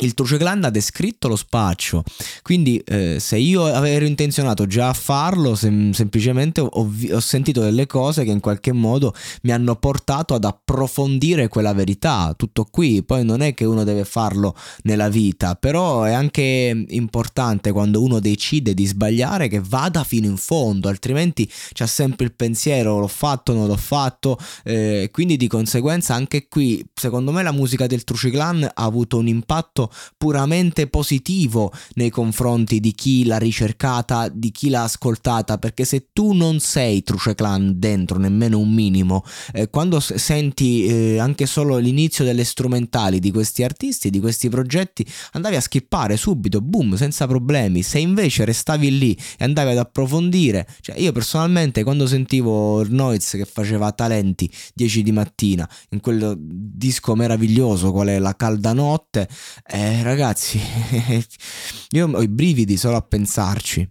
il 0.00 0.14
Truceglan 0.14 0.64
ha 0.64 0.70
descritto 0.70 1.28
lo 1.28 1.36
spaccio, 1.36 2.04
quindi 2.42 2.78
eh, 2.78 3.16
se 3.18 3.36
io 3.36 3.66
ero 3.84 4.04
intenzionato 4.04 4.66
già 4.66 4.90
a 4.90 4.92
farlo, 4.92 5.54
sem- 5.54 5.92
semplicemente 5.92 6.60
ho, 6.60 6.68
ho, 6.70 7.20
sentito 7.20 7.60
delle 7.60 7.86
cose 7.86 8.24
che 8.24 8.30
in 8.30 8.40
qualche 8.40 8.72
modo 8.72 9.14
mi 9.42 9.52
hanno 9.52 9.76
portato 9.76 10.34
ad 10.34 10.44
approfondire 10.44 11.48
quella 11.48 11.72
verità, 11.72 12.34
tutto 12.36 12.66
qui, 12.70 13.02
poi 13.02 13.24
non 13.24 13.40
è 13.40 13.54
che 13.54 13.64
uno 13.64 13.84
deve 13.84 14.04
farlo 14.04 14.54
nella 14.82 15.08
vita, 15.08 15.54
però 15.56 16.04
è 16.04 16.12
anche 16.12 16.84
importante 16.88 17.72
quando 17.72 18.02
uno 18.02 18.20
decide 18.20 18.74
di 18.74 18.86
sbagliare 18.86 19.48
che 19.48 19.60
vada 19.60 20.04
fino 20.04 20.26
in 20.26 20.36
fondo, 20.36 20.88
altrimenti 20.88 21.50
c'è 21.72 21.86
sempre 21.86 22.26
il 22.26 22.34
pensiero 22.34 22.98
l'ho 23.00 23.08
fatto, 23.08 23.52
non 23.52 23.66
l'ho 23.66 23.76
fatto, 23.76 24.38
eh, 24.64 25.08
quindi 25.12 25.36
di 25.36 25.48
conseguenza 25.48 26.14
anche 26.14 26.46
qui 26.48 26.84
secondo 26.94 27.32
me 27.32 27.42
la 27.42 27.52
musica 27.52 27.86
del 27.86 28.04
Truceglan 28.04 28.62
ha 28.62 28.84
avuto 28.84 29.18
un 29.18 29.26
impatto 29.26 29.87
puramente 30.16 30.86
positivo 30.86 31.72
nei 31.94 32.10
confronti 32.10 32.80
di 32.80 32.92
chi 32.92 33.24
l'ha 33.24 33.38
ricercata, 33.38 34.28
di 34.28 34.50
chi 34.50 34.68
l'ha 34.68 34.82
ascoltata, 34.82 35.58
perché 35.58 35.84
se 35.84 36.08
tu 36.12 36.32
non 36.32 36.60
sei 36.60 37.02
Truce 37.02 37.34
Clan 37.34 37.78
dentro 37.78 38.18
nemmeno 38.18 38.58
un 38.58 38.72
minimo, 38.72 39.24
eh, 39.52 39.68
quando 39.70 40.00
senti 40.00 40.86
eh, 40.86 41.18
anche 41.18 41.46
solo 41.46 41.76
l'inizio 41.76 42.24
delle 42.24 42.44
strumentali 42.44 43.18
di 43.20 43.30
questi 43.30 43.62
artisti, 43.62 44.10
di 44.10 44.20
questi 44.20 44.48
progetti, 44.48 45.06
andavi 45.32 45.56
a 45.56 45.60
skippare 45.60 46.16
subito, 46.16 46.60
boom, 46.60 46.94
senza 46.94 47.26
problemi. 47.26 47.82
Se 47.82 47.98
invece 47.98 48.44
restavi 48.44 48.98
lì 48.98 49.18
e 49.38 49.44
andavi 49.44 49.70
ad 49.70 49.78
approfondire, 49.78 50.66
cioè 50.80 50.98
io 50.98 51.12
personalmente 51.12 51.82
quando 51.82 52.06
sentivo 52.06 52.84
Noiz 52.88 53.30
che 53.32 53.44
faceva 53.44 53.92
talenti 53.92 54.50
10 54.74 55.02
di 55.02 55.12
mattina 55.12 55.68
in 55.90 56.00
quel 56.00 56.36
disco 56.38 57.14
meraviglioso 57.14 57.92
qual 57.92 58.08
è 58.08 58.18
la 58.18 58.34
calda 58.36 58.72
notte, 58.72 59.28
eh, 59.66 59.77
eh, 59.78 60.02
ragazzi, 60.02 60.60
io 61.90 62.08
ho 62.08 62.22
i 62.22 62.28
brividi 62.28 62.76
solo 62.76 62.96
a 62.96 63.02
pensarci. 63.02 63.88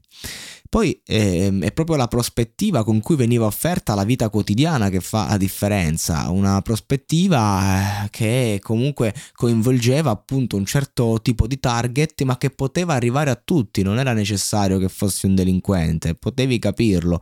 Poi 0.70 1.02
eh, 1.06 1.58
è 1.62 1.72
proprio 1.72 1.96
la 1.96 2.08
prospettiva 2.08 2.84
con 2.84 3.00
cui 3.00 3.16
veniva 3.16 3.46
offerta 3.46 3.96
la 3.96 4.04
vita 4.04 4.30
quotidiana 4.30 4.90
che 4.90 5.00
fa 5.00 5.28
la 5.30 5.38
differenza, 5.38 6.30
una 6.30 6.62
prospettiva 6.62 8.04
eh, 8.04 8.10
che 8.10 8.60
comunque 8.62 9.14
coinvolgeva 9.34 10.12
appunto 10.12 10.56
un 10.56 10.66
certo 10.66 11.20
tipo 11.22 11.48
di 11.48 11.60
target 11.60 12.22
ma 12.24 12.38
che 12.38 12.50
poteva 12.50 12.94
arrivare 12.94 13.30
a 13.30 13.42
tutti, 13.42 13.82
non 13.82 14.00
era 14.00 14.14
necessario 14.14 14.78
che 14.78 14.90
fossi 14.90 15.26
un 15.26 15.36
delinquente, 15.36 16.16
potevi 16.16 16.60
capirlo. 16.60 17.22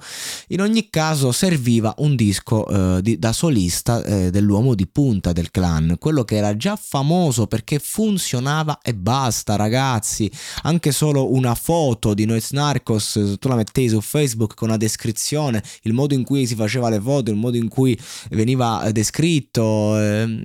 In 0.50 0.62
ogni 0.62 0.90
caso 0.90 1.32
serviva 1.32 1.94
un 1.98 2.16
disco 2.16 2.68
eh, 2.68 3.02
di, 3.02 3.20
da 3.20 3.32
solista 3.32 4.04
eh, 4.04 4.32
dell'uomo 4.32 4.74
di 4.76 4.88
punta 4.88 5.32
del 5.32 5.52
clan, 5.52 5.96
quello 6.00 6.24
che 6.24 6.36
era 6.38 6.56
già 6.58 6.76
famoso 6.76 7.48
perché 7.48 7.80
funzionava 7.80 8.80
e 8.82 8.94
basta 8.96 9.56
ragazzi, 9.56 10.32
anche 10.64 10.92
solo 10.92 11.34
una 11.34 11.56
foto 11.56 12.14
di 12.14 12.26
Noise 12.26 12.56
Narcos 12.56 13.35
tu 13.38 13.48
la 13.48 13.56
mettevi 13.56 13.90
su 13.90 14.02
Facebook 14.02 14.56
con 14.56 14.70
una 14.70 14.78
descrizione, 14.78 15.64
il 15.84 15.94
modo 15.94 16.14
in 16.14 16.24
cui 16.24 16.46
si 16.46 16.56
faceva 16.56 16.90
le 16.90 17.00
foto, 17.00 17.32
il 17.32 17.38
modo 17.38 17.58
in 17.58 17.68
cui 17.68 17.98
veniva 18.32 18.90
descritto. 18.92 19.98
Eh, 20.00 20.44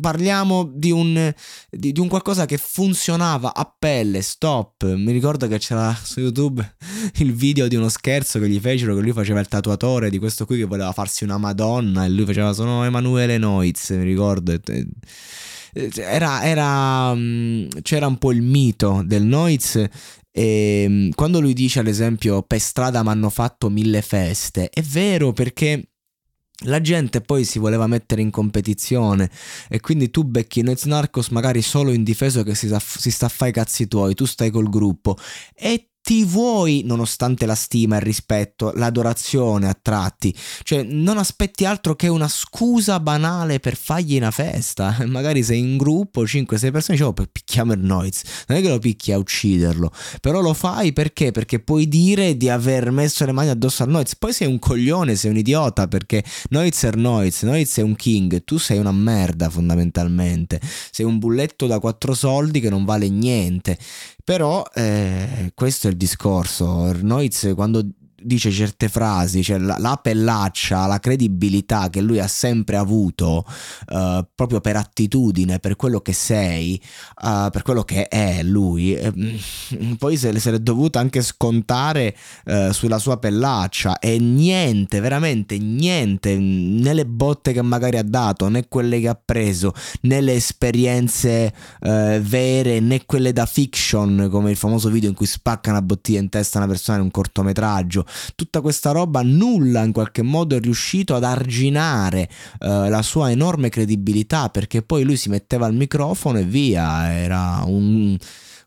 parliamo 0.00 0.70
di 0.74 0.90
un, 0.90 1.34
di, 1.70 1.92
di 1.92 2.00
un 2.00 2.08
qualcosa 2.08 2.46
che 2.46 2.58
funzionava 2.58 3.54
a 3.54 3.74
pelle, 3.78 4.22
stop. 4.22 4.84
Mi 4.94 5.12
ricordo 5.12 5.46
che 5.48 5.58
c'era 5.58 5.96
su 6.02 6.20
YouTube 6.20 6.76
il 7.16 7.34
video 7.34 7.68
di 7.68 7.76
uno 7.76 7.88
scherzo 7.88 8.38
che 8.38 8.48
gli 8.48 8.60
fecero 8.60 8.94
che 8.94 9.00
lui 9.00 9.12
faceva 9.12 9.40
il 9.40 9.48
tatuatore 9.48 10.10
di 10.10 10.18
questo 10.18 10.46
qui 10.46 10.58
che 10.58 10.64
voleva 10.64 10.92
farsi 10.92 11.24
una 11.24 11.38
Madonna 11.38 12.04
e 12.04 12.08
lui 12.08 12.24
faceva 12.24 12.52
sono 12.52 12.84
Emanuele 12.84 13.38
Noiz, 13.38 13.90
mi 13.90 14.04
ricordo. 14.04 14.54
Era, 15.76 16.42
era, 16.42 17.14
mm, 17.14 17.68
c'era 17.82 18.06
un 18.06 18.16
po' 18.16 18.32
il 18.32 18.40
mito 18.40 19.02
del 19.04 19.24
Noiz 19.24 19.76
e 19.76 19.88
ehm, 20.32 21.10
quando 21.14 21.40
lui 21.40 21.52
dice 21.52 21.80
ad 21.80 21.86
esempio 21.86 22.42
per 22.42 22.60
strada 22.60 23.02
mi 23.02 23.08
hanno 23.08 23.30
fatto 23.30 23.68
mille 23.68 24.02
feste, 24.02 24.70
è 24.70 24.82
vero 24.82 25.32
perché 25.32 25.90
la 26.64 26.80
gente 26.80 27.20
poi 27.20 27.44
si 27.44 27.58
voleva 27.58 27.86
mettere 27.86 28.22
in 28.22 28.30
competizione 28.30 29.30
e 29.68 29.80
quindi 29.80 30.10
tu 30.10 30.24
becchi 30.24 30.62
Noiz 30.62 30.84
Narcos 30.84 31.28
magari 31.28 31.60
solo 31.60 31.92
indifeso 31.92 32.42
che 32.42 32.54
si, 32.54 32.74
si 32.78 33.10
sta 33.10 33.26
a 33.26 33.30
fare 33.30 33.50
i 33.50 33.54
cazzi 33.54 33.86
tuoi, 33.86 34.14
tu 34.14 34.24
stai 34.24 34.50
col 34.50 34.70
gruppo. 34.70 35.16
E 35.54 35.90
ti 36.06 36.24
vuoi, 36.24 36.82
nonostante 36.84 37.46
la 37.46 37.56
stima, 37.56 37.96
il 37.96 38.02
rispetto, 38.02 38.70
l'adorazione 38.76 39.68
a 39.68 39.76
tratti, 39.76 40.32
cioè 40.62 40.84
non 40.84 41.18
aspetti 41.18 41.64
altro 41.64 41.96
che 41.96 42.06
una 42.06 42.28
scusa 42.28 43.00
banale 43.00 43.58
per 43.58 43.74
fargli 43.74 44.16
una 44.16 44.30
festa. 44.30 44.98
Magari 45.04 45.42
sei 45.42 45.58
in 45.58 45.76
gruppo, 45.76 46.22
5-6 46.22 46.46
persone, 46.70 46.96
dicevo, 46.96 47.08
oh, 47.08 47.26
picchiamo 47.32 47.72
il 47.72 47.80
Noiz. 47.80 48.22
Non 48.46 48.58
è 48.58 48.62
che 48.62 48.68
lo 48.68 48.78
picchi 48.78 49.10
a 49.10 49.18
ucciderlo, 49.18 49.90
però 50.20 50.40
lo 50.40 50.54
fai 50.54 50.92
perché? 50.92 51.32
Perché 51.32 51.58
puoi 51.58 51.88
dire 51.88 52.36
di 52.36 52.48
aver 52.48 52.92
messo 52.92 53.24
le 53.24 53.32
mani 53.32 53.48
addosso 53.48 53.82
al 53.82 53.88
Noiz. 53.88 54.14
Poi 54.14 54.32
sei 54.32 54.46
un 54.46 54.60
coglione, 54.60 55.16
sei 55.16 55.32
un 55.32 55.38
idiota, 55.38 55.88
perché 55.88 56.22
Noiz 56.50 56.84
è 56.84 56.92
Noiz, 56.94 57.42
Noiz 57.42 57.78
è 57.78 57.82
un 57.82 57.96
king, 57.96 58.44
tu 58.44 58.58
sei 58.58 58.78
una 58.78 58.92
merda 58.92 59.50
fondamentalmente. 59.50 60.60
Sei 60.92 61.04
un 61.04 61.18
bulletto 61.18 61.66
da 61.66 61.80
quattro 61.80 62.14
soldi 62.14 62.60
che 62.60 62.70
non 62.70 62.84
vale 62.84 63.08
niente. 63.08 63.76
Però 64.26 64.64
eh, 64.74 65.52
questo 65.54 65.86
è 65.86 65.90
il 65.90 65.96
discorso. 65.96 66.90
Noiz 67.00 67.52
quando 67.54 67.88
dice 68.26 68.50
certe 68.50 68.88
frasi, 68.88 69.42
cioè 69.42 69.58
la, 69.58 69.76
la, 69.78 69.98
pellaccia, 70.02 70.86
la 70.86 70.98
credibilità 70.98 71.88
che 71.88 72.00
lui 72.00 72.18
ha 72.18 72.26
sempre 72.26 72.76
avuto 72.76 73.44
uh, 73.88 74.26
proprio 74.34 74.60
per 74.60 74.76
attitudine, 74.76 75.60
per 75.60 75.76
quello 75.76 76.00
che 76.00 76.12
sei, 76.12 76.80
uh, 77.22 77.50
per 77.50 77.62
quello 77.62 77.82
che 77.82 78.08
è 78.08 78.42
lui, 78.42 78.94
eh, 78.94 79.12
poi 79.98 80.16
se, 80.16 80.38
se 80.38 80.50
l'è 80.50 80.58
dovuta 80.58 80.98
anche 80.98 81.22
scontare 81.22 82.16
uh, 82.46 82.72
sulla 82.72 82.98
sua 82.98 83.18
pellaccia 83.18 83.98
e 83.98 84.18
niente, 84.18 85.00
veramente 85.00 85.56
niente, 85.58 86.36
né 86.36 86.92
le 86.92 87.06
botte 87.06 87.52
che 87.52 87.62
magari 87.62 87.98
ha 87.98 88.02
dato, 88.02 88.48
né 88.48 88.66
quelle 88.68 89.00
che 89.00 89.08
ha 89.08 89.20
preso, 89.22 89.72
né 90.02 90.20
le 90.20 90.34
esperienze 90.34 91.52
vere, 91.80 92.80
né 92.80 93.04
quelle 93.04 93.32
da 93.32 93.46
fiction, 93.46 94.28
come 94.30 94.50
il 94.50 94.56
famoso 94.56 94.90
video 94.90 95.08
in 95.08 95.14
cui 95.14 95.26
spacca 95.26 95.70
una 95.70 95.82
bottiglia 95.82 96.18
in 96.18 96.28
testa 96.28 96.58
a 96.58 96.62
una 96.62 96.70
persona 96.70 96.98
in 96.98 97.04
un 97.04 97.10
cortometraggio 97.10 98.04
tutta 98.34 98.60
questa 98.60 98.90
roba 98.90 99.22
nulla 99.22 99.82
in 99.84 99.92
qualche 99.92 100.22
modo 100.22 100.56
è 100.56 100.60
riuscito 100.60 101.14
ad 101.14 101.24
arginare 101.24 102.28
eh, 102.60 102.88
la 102.88 103.02
sua 103.02 103.30
enorme 103.30 103.68
credibilità 103.68 104.48
perché 104.48 104.82
poi 104.82 105.04
lui 105.04 105.16
si 105.16 105.28
metteva 105.28 105.66
al 105.66 105.74
microfono 105.74 106.38
e 106.38 106.44
via, 106.44 107.12
era 107.12 107.62
un 107.66 108.16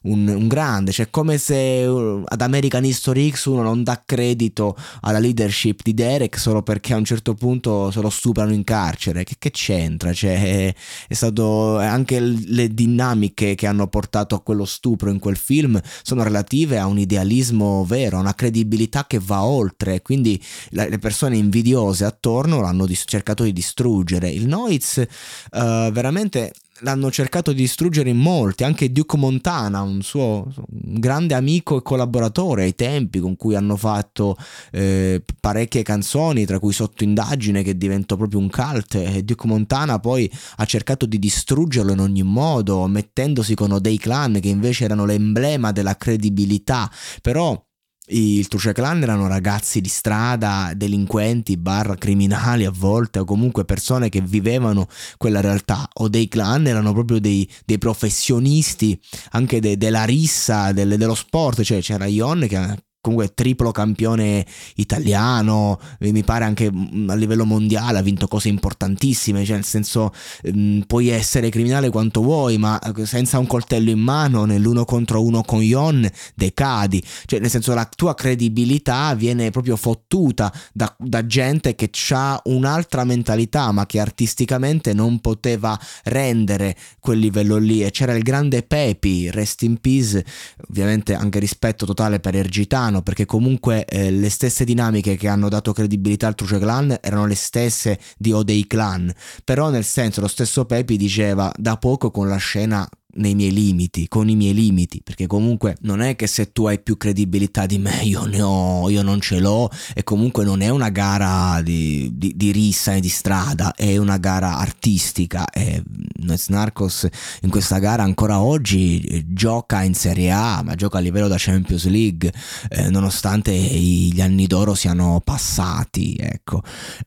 un, 0.04 0.28
un, 0.28 0.48
grande, 0.48 0.92
cioè 0.94 1.10
come 1.10 1.38
se 1.38 1.86
uh, 1.86 2.24
ad 2.26 2.42
American 2.42 2.86
History 2.86 3.32
X 3.32 3.46
uno 3.46 3.62
non 3.62 3.84
dà 3.84 4.02
credito 4.06 4.78
alla 5.02 5.20
leadership 5.20 5.82
di 5.84 5.94
Derek 5.94 6.40
solo 6.40 6.62
perché 6.62 6.94
a 6.94 6.98
un 6.98 7.04
certo 7.04 7.34
punto 7.34 7.92
se 7.92 8.00
lo 8.00 8.10
stuprano 8.10 8.54
in 8.54 8.64
carcere, 8.64 9.26
che, 9.26 9.36
che 9.38 9.52
c'entra? 9.52 10.14
Cioè, 10.14 10.74
è, 11.08 11.14
stato 11.14 11.78
anche 11.78 12.20
le 12.22 12.74
dinamiche 12.74 13.56
che 13.56 13.68
hanno 13.68 13.88
portato 13.88 14.36
a 14.36 14.42
quello 14.42 14.64
stupro 14.66 15.10
in 15.10 15.20
quel 15.20 15.36
film 15.36 15.80
sono 16.02 16.24
relative 16.24 16.78
a 16.78 16.86
un 16.86 16.98
idealismo 16.98 17.84
vero, 17.84 18.18
a 18.18 18.22
una 18.22 18.36
credibilità 18.36 19.06
che 19.06 19.20
va 19.20 19.44
oltre, 19.44 20.02
quindi 20.02 20.42
le 20.70 20.98
persone 21.00 21.36
invidiose 21.36 22.06
attorno 22.06 22.62
l'hanno 22.62 22.88
cercato 23.06 23.44
di 23.44 23.52
distruggere. 23.52 24.30
Il 24.30 24.48
Noiz 24.48 24.98
uh, 24.98 25.92
veramente 25.92 26.54
l'hanno 26.82 27.12
cercato 27.12 27.52
di 27.52 27.62
distruggere 27.62 28.10
in 28.10 28.18
molti, 28.18 28.64
anche 28.64 28.92
Duke 28.92 29.18
Montana, 29.18 29.82
un 29.82 30.02
suo 30.02 30.48
un 30.56 31.00
grande 31.00 31.34
amico 31.34 31.78
e 31.78 31.82
collaboratore 31.82 32.64
ai 32.64 32.76
tempi 32.76 33.20
con 33.20 33.36
cui 33.36 33.56
hanno 33.56 33.76
fatto 33.76 34.38
eh, 34.72 35.24
parecchie 35.40 35.84
canzoni, 35.84 36.46
tra 36.46 36.60
cui 36.60 36.74
Sotto 36.74 37.04
indagine 37.04 37.64
che 37.64 37.78
diventò 37.78 38.16
proprio 38.16 38.40
un 38.40 38.50
cult 38.50 38.96
e 38.96 39.24
Duke 39.24 39.48
Montana 39.48 40.00
poi 40.00 40.32
ha 40.58 40.66
cercato 40.66 41.06
di 41.06 41.20
distruggerlo 41.20 41.92
in 41.92 42.00
ogni 42.00 42.24
modo, 42.24 42.88
mettendosi 42.88 43.56
con 43.56 43.72
O'Day 43.72 43.98
Clan 43.98 44.40
che 44.40 44.50
invece 44.50 44.86
erano 44.86 45.06
l'emblema 45.06 45.72
della 45.72 45.96
credibilità, 45.96 46.90
però 47.22 47.62
il 48.10 48.48
Truce 48.48 48.74
Clan 48.74 49.02
erano 49.02 49.28
ragazzi 49.28 49.82
di 49.82 49.90
strada, 49.90 50.72
delinquenti, 50.76 51.58
barra 51.58 51.96
criminali 51.96 52.66
a 52.66 52.72
volte, 52.72 53.20
o 53.20 53.26
comunque 53.26 53.66
persone 53.66 54.10
che 54.10 54.22
vivevano 54.22 54.88
quella 55.18 55.42
realtà, 55.42 55.88
o 55.94 56.08
dei 56.08 56.28
clan 56.28 56.68
erano 56.68 56.94
proprio 56.94 57.20
dei, 57.20 57.50
dei 57.66 57.78
professionisti 57.78 59.00
anche 59.32 59.60
de, 59.60 59.78
della 59.78 60.06
rissa, 60.06 60.72
del, 60.72 60.98
dello 60.98 61.16
sport, 61.16 61.62
cioè 61.62 61.82
c'era 61.82 62.06
Ion 62.06 62.46
che 62.48 62.88
comunque 63.10 63.34
triplo 63.34 63.72
campione 63.72 64.46
italiano, 64.76 65.80
mi 66.00 66.24
pare 66.24 66.46
anche 66.46 66.72
mm, 66.72 67.10
a 67.10 67.16
livello 67.16 67.46
mondiale 67.46 67.98
ha 67.98 68.02
vinto 68.02 68.28
cose 68.28 68.50
importantissime, 68.50 69.44
cioè 69.44 69.56
nel 69.56 69.66
senso 69.66 70.12
mh, 70.44 70.60
mm, 70.60 70.82
puoi 70.82 71.10
essere 71.10 71.50
criminale 71.50 71.90
quanto 71.90 72.22
vuoi, 72.22 72.58
ma 72.58 72.80
eh, 72.80 73.06
senza 73.06 73.40
un 73.40 73.48
coltello 73.48 73.90
in 73.90 74.00
mano 74.00 74.46
nell'uno 74.46 74.86
contro 74.86 75.24
uno 75.24 75.42
con 75.42 75.64
Ion 75.64 76.08
decadi, 76.36 77.04
cioè 77.26 77.40
nel 77.40 77.50
senso 77.50 77.74
la 77.74 77.90
tua 77.94 78.14
credibilità 78.14 79.14
viene 79.16 79.50
proprio 79.50 79.76
fottuta 79.76 80.54
da, 80.72 80.94
da 80.98 81.26
gente 81.26 81.76
che 81.76 81.90
ha 82.12 82.40
un'altra 82.46 83.04
mentalità 83.04 83.72
ma 83.72 83.86
che 83.86 84.00
artisticamente 84.00 84.94
non 84.94 85.20
poteva 85.20 85.80
rendere 86.06 86.76
quel 87.00 87.20
livello 87.20 87.58
lì. 87.58 87.84
E 87.84 87.92
c'era 87.92 88.14
il 88.14 88.24
grande 88.24 88.64
Pepi, 88.64 89.32
rest 89.32 89.64
in 89.64 89.78
peace, 89.78 90.24
ovviamente 90.70 91.14
anche 91.14 91.40
rispetto 91.40 91.86
totale 91.86 92.20
per 92.20 92.36
Ergitano, 92.36 92.99
strano 93.00 93.02
perché 93.02 93.26
comunque 93.26 93.86
eh, 93.86 94.12
le 94.12 94.30
stesse 94.30 94.64
dinamiche 94.64 95.16
che 95.16 95.28
hanno 95.28 95.50
dato 95.50 95.74
credibilità 95.74 96.28
al 96.28 96.36
Truce 96.36 96.60
Clan 96.60 96.98
erano 97.02 97.26
le 97.26 97.36
stesse 97.36 98.00
di 98.18 98.32
O'Day 98.32 98.68
Clan, 98.68 99.14
però 99.44 99.70
nel 99.70 99.84
senso 99.84 100.22
lo 100.22 100.28
stesso 100.28 100.66
Pepi 100.66 100.98
diceva 100.98 101.52
da 101.58 101.78
poco 101.78 102.12
con 102.12 102.28
la 102.28 102.38
scena 102.38 102.88
nei 103.20 103.36
miei 103.36 103.52
limiti, 103.52 104.08
con 104.08 104.30
i 104.30 104.36
miei 104.36 104.54
limiti, 104.54 105.02
perché 105.04 105.28
comunque 105.28 105.78
non 105.82 106.02
è 106.02 106.16
che 106.16 106.28
se 106.28 106.52
tu 106.52 106.66
hai 106.66 106.80
più 106.80 106.98
credibilità 106.98 107.66
di 107.66 107.78
me 107.78 108.02
io 108.04 108.26
ne 108.26 108.42
ho, 108.42 108.90
io 108.90 109.02
non 109.04 109.20
ce 109.22 109.40
l'ho 109.40 109.70
e 109.94 110.04
comunque 110.04 110.44
non 110.44 110.62
è 110.62 110.70
una 110.70 110.90
gara 110.90 111.62
di, 111.62 112.12
di, 112.14 112.34
di 112.36 112.52
rissa 112.52 112.94
e 112.94 113.00
di 113.00 113.10
strada, 113.10 113.74
è 113.76 113.98
una 113.98 114.18
gara 114.18 114.58
artistica 114.58 115.50
e 115.50 115.84
Nuez 116.22 116.48
Narcos 116.48 117.08
in 117.42 117.50
questa 117.50 117.80
gara 117.80 118.04
ancora 118.04 118.42
oggi 118.42 119.00
eh, 119.02 119.26
gioca 119.28 119.84
in 119.84 119.94
Serie 119.94 120.32
A, 120.32 120.62
ma 120.64 120.76
gioca 120.76 120.98
a 120.98 121.02
livello 121.02 121.28
da 121.28 121.36
Champions 121.38 121.86
League, 121.88 122.32
eh, 122.70 122.90
nonostante 122.90 123.52
gli 123.54 124.22
anni 124.22 124.48
d'oro 124.48 124.74
siano 124.74 125.22
passati, 125.24 126.16
ecco. 126.20 126.62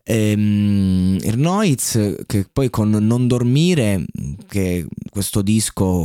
Ehm, 0.05 1.18
Noiz 1.35 2.16
che 2.27 2.46
poi 2.53 2.70
con 2.70 2.90
Non 2.90 3.27
dormire, 3.27 4.05
che 4.46 4.87
questo 5.11 5.42
disco 5.42 6.02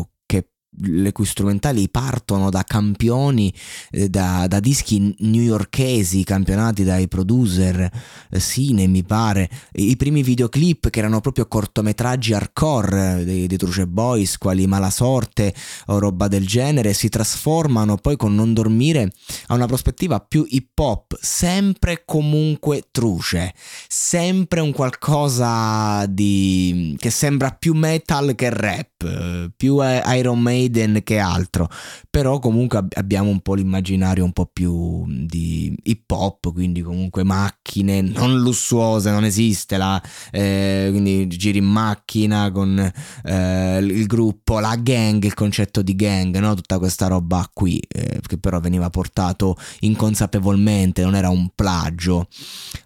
le 0.81 1.11
cui 1.11 1.25
strumentali 1.25 1.89
partono 1.89 2.49
da 2.49 2.63
campioni, 2.63 3.53
eh, 3.91 4.09
da, 4.09 4.45
da, 4.47 4.59
dischi 4.59 5.15
newyorkesi 5.19 6.23
campionati 6.23 6.83
dai 6.83 7.07
producer 7.07 7.89
eh, 8.29 8.39
Sine 8.39 8.87
mi 8.87 9.03
pare, 9.03 9.49
i 9.73 9.95
primi 9.95 10.21
videoclip 10.21 10.89
che 10.89 10.99
erano 10.99 11.21
proprio 11.21 11.47
cortometraggi 11.47 12.33
hardcore 12.33 13.23
dei, 13.23 13.47
dei 13.47 13.57
Truce 13.57 13.87
Boys, 13.87 14.37
quali 14.37 14.67
Malasorte 14.67 15.53
o 15.87 15.99
roba 15.99 16.27
del 16.27 16.45
genere, 16.45 16.93
si 16.93 17.09
trasformano 17.09 17.97
poi 17.97 18.15
con 18.15 18.35
Non 18.35 18.53
Dormire 18.53 19.11
a 19.47 19.55
una 19.55 19.65
prospettiva 19.65 20.19
più 20.19 20.45
hip 20.47 20.77
hop, 20.77 21.17
sempre 21.19 22.03
comunque 22.05 22.87
truce, 22.91 23.53
sempre 23.87 24.59
un 24.59 24.71
qualcosa 24.71 26.05
di 26.07 26.95
che 26.97 27.09
sembra 27.09 27.51
più 27.51 27.73
metal 27.73 28.35
che 28.35 28.49
rap, 28.49 29.03
eh, 29.03 29.51
più 29.55 29.79
Iron 29.81 30.39
Maiden 30.39 30.66
Maiden 30.67 31.01
che 31.03 31.17
altro, 31.17 31.69
però 32.09 32.39
comunque 32.39 32.85
abbiamo 32.95 33.29
un 33.29 33.39
po' 33.39 33.53
l'immaginario 33.53 34.23
un 34.23 34.33
po' 34.33 34.49
più 34.51 35.05
di 35.07 35.75
hip 35.83 36.09
hop, 36.11 36.51
quindi 36.51 36.81
comunque 36.81 37.23
macchine 37.23 38.01
non 38.01 38.39
lussuose, 38.39 39.11
non 39.11 39.23
esiste 39.23 39.77
la, 39.77 40.01
eh, 40.31 40.87
quindi 40.91 41.27
giri 41.27 41.59
in 41.59 41.65
macchina 41.65 42.51
con 42.51 42.91
eh, 43.23 43.77
il 43.79 44.05
gruppo, 44.05 44.59
la 44.59 44.75
gang, 44.75 45.23
il 45.23 45.33
concetto 45.33 45.81
di 45.81 45.95
gang, 45.95 46.37
no? 46.39 46.53
tutta 46.53 46.77
questa 46.77 47.07
roba 47.07 47.49
qui, 47.53 47.79
eh, 47.87 48.19
che 48.25 48.37
però 48.37 48.59
veniva 48.59 48.89
portato 48.89 49.55
inconsapevolmente, 49.81 51.03
non 51.03 51.15
era 51.15 51.29
un 51.29 51.49
plagio. 51.55 52.27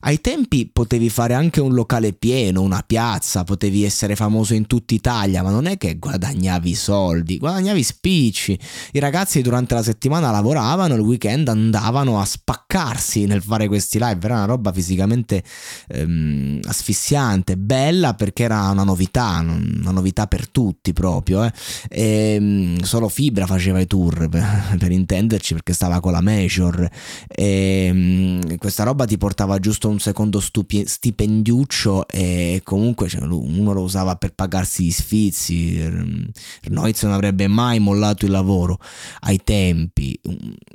Ai 0.02 0.22
tempi 0.22 0.70
potevi 0.72 1.10
fare 1.10 1.34
anche 1.34 1.62
un 1.62 1.74
locale 1.74 2.14
pieno, 2.14 2.62
una 2.62 2.84
piazza, 2.86 3.44
potevi 3.44 3.84
essere 3.84 4.16
famoso 4.16 4.54
in 4.54 4.68
tutta 4.68 4.94
Italia, 4.94 5.42
ma 5.42 5.50
non 5.50 5.66
è 5.66 5.78
che 5.78 5.98
guadagnavi 5.98 6.76
soldi, 6.76 7.38
guadagnavi 7.38 7.71
guadagnavi 7.72 7.84
spicci. 7.84 8.60
I 8.94 9.00
ragazzi 9.00 9.42
durante 9.42 9.74
la 9.74 9.84
settimana 9.84 10.32
lavoravano, 10.32 10.96
il 10.96 11.00
weekend 11.00 11.48
andavano 11.48 12.20
a 12.20 12.26
spaccarsi 12.26 13.26
nel 13.26 13.42
fare 13.42 13.68
questi 13.68 13.98
live. 14.00 14.20
Era 14.24 14.36
una 14.36 14.46
roba 14.46 14.72
fisicamente 14.72 15.44
ehm, 15.88 16.60
asfissiante, 16.66 17.58
bella 17.58 18.14
perché 18.14 18.44
era 18.44 18.70
una 18.70 18.84
novità, 18.84 19.40
una 19.40 19.92
novità 19.92 20.28
per 20.28 20.50
tutti 20.50 20.94
proprio. 20.94 21.44
Eh. 21.44 21.52
E, 21.90 22.34
ehm, 22.36 22.82
solo 22.82 23.08
Fibra 23.08 23.46
faceva 23.46 23.80
i 23.80 23.88
tour 23.88 24.30
per, 24.30 24.76
per 24.78 24.92
intenderci 24.92 25.54
perché 25.54 25.74
stava 25.74 26.00
con 26.00 26.12
la 26.12 26.22
Major. 26.22 26.90
E, 27.28 27.86
ehm, 27.88 28.58
questa 28.58 28.84
roba 28.84 29.06
ti 29.06 29.18
portava 29.18 29.60
giusto 29.60 29.90
un 29.90 30.00
secondo 30.00 30.40
stupi- 30.40 30.86
stipendiuccio 30.86 32.08
e 32.08 32.62
comunque 32.64 33.08
cioè, 33.08 33.22
uno 33.22 33.74
lo 33.74 33.82
usava 33.82 34.16
per 34.16 34.34
pagarsi 34.34 34.86
gli 34.86 34.92
sfizi. 34.92 35.80
Noiz 36.70 37.04
non 37.04 37.14
avrebbe 37.14 37.48
mai 37.52 37.80
mollato 37.80 38.26
il 38.26 38.32
lavoro 38.32 38.80
ai 39.22 39.40
tempi. 39.44 40.20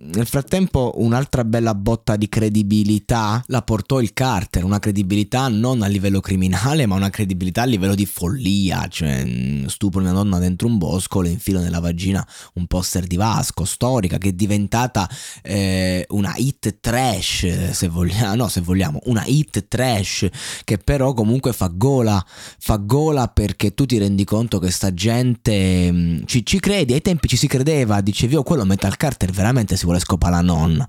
Nel 0.00 0.26
frattempo 0.26 0.94
un'altra 0.96 1.44
bella 1.44 1.74
botta 1.74 2.16
di 2.16 2.28
credibilità 2.28 3.42
la 3.46 3.62
portò 3.62 4.00
il 4.00 4.12
Carter, 4.12 4.64
una 4.64 4.78
credibilità 4.78 5.48
non 5.48 5.82
a 5.82 5.86
livello 5.86 6.20
criminale 6.20 6.86
ma 6.86 6.94
una 6.94 7.10
credibilità 7.10 7.62
a 7.62 7.66
livello 7.66 7.94
di 7.94 8.06
follia, 8.06 8.86
cioè 8.88 9.24
mm, 9.24 9.66
stupro 9.66 10.00
una 10.00 10.12
donna 10.12 10.38
dentro 10.38 10.68
un 10.68 10.78
bosco, 10.78 11.20
le 11.20 11.30
infilo 11.30 11.60
nella 11.60 11.80
vagina 11.80 12.26
un 12.54 12.66
poster 12.66 13.06
di 13.06 13.16
Vasco, 13.16 13.64
storica, 13.64 14.18
che 14.18 14.28
è 14.28 14.32
diventata 14.32 15.08
eh, 15.42 16.04
una 16.10 16.34
hit 16.36 16.78
trash, 16.80 17.70
se 17.70 17.88
vogliamo, 17.88 18.34
no 18.34 18.48
se 18.48 18.60
vogliamo, 18.60 19.00
una 19.04 19.24
hit 19.24 19.68
trash 19.68 20.28
che 20.64 20.78
però 20.78 21.12
comunque 21.14 21.52
fa 21.52 21.70
gola, 21.72 22.24
fa 22.58 22.76
gola 22.76 23.28
perché 23.28 23.74
tu 23.74 23.86
ti 23.86 23.98
rendi 23.98 24.24
conto 24.24 24.58
che 24.58 24.70
sta 24.70 24.92
gente 24.92 25.90
mm, 25.90 26.22
ci, 26.26 26.44
ci 26.44 26.60
credi, 26.66 26.94
ai 26.94 27.00
tempi 27.00 27.28
ci 27.28 27.36
si 27.36 27.46
credeva, 27.46 28.00
dicevi 28.00 28.34
oh 28.34 28.42
quello 28.42 28.64
Metal 28.64 28.96
Carter 28.96 29.30
veramente 29.30 29.76
si 29.76 29.84
vuole 29.84 30.00
scopare 30.00 30.34
la 30.34 30.40
nonna, 30.40 30.88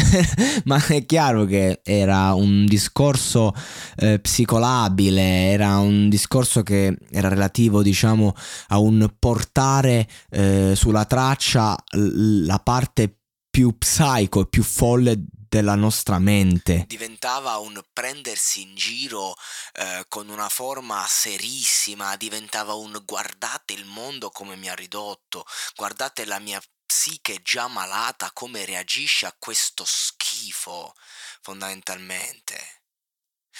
ma 0.64 0.82
è 0.86 1.04
chiaro 1.04 1.44
che 1.44 1.82
era 1.84 2.32
un 2.32 2.64
discorso 2.64 3.52
eh, 3.96 4.20
psicolabile, 4.20 5.50
era 5.50 5.76
un 5.80 6.08
discorso 6.08 6.62
che 6.62 6.96
era 7.10 7.28
relativo 7.28 7.82
diciamo 7.82 8.34
a 8.68 8.78
un 8.78 9.06
portare 9.18 10.08
eh, 10.30 10.72
sulla 10.74 11.04
traccia 11.04 11.76
la 11.90 12.58
parte 12.60 13.18
più 13.50 13.76
psycho 13.76 14.40
e 14.40 14.46
più 14.46 14.62
folle 14.62 15.24
della 15.52 15.74
nostra 15.74 16.18
mente. 16.18 16.84
Diventava 16.86 17.58
un 17.58 17.78
prendersi 17.92 18.62
in 18.62 18.74
giro 18.74 19.36
eh, 19.74 20.06
con 20.08 20.30
una 20.30 20.48
forma 20.48 21.04
serissima, 21.06 22.16
diventava 22.16 22.72
un 22.72 22.98
guardate 23.04 23.74
il 23.74 23.84
mondo 23.84 24.30
come 24.30 24.56
mi 24.56 24.70
ha 24.70 24.74
ridotto, 24.74 25.44
guardate 25.74 26.24
la 26.24 26.38
mia 26.38 26.58
psiche 26.86 27.42
già 27.42 27.68
malata 27.68 28.30
come 28.32 28.64
reagisce 28.64 29.26
a 29.26 29.36
questo 29.38 29.84
schifo, 29.86 30.94
fondamentalmente. 31.42 32.84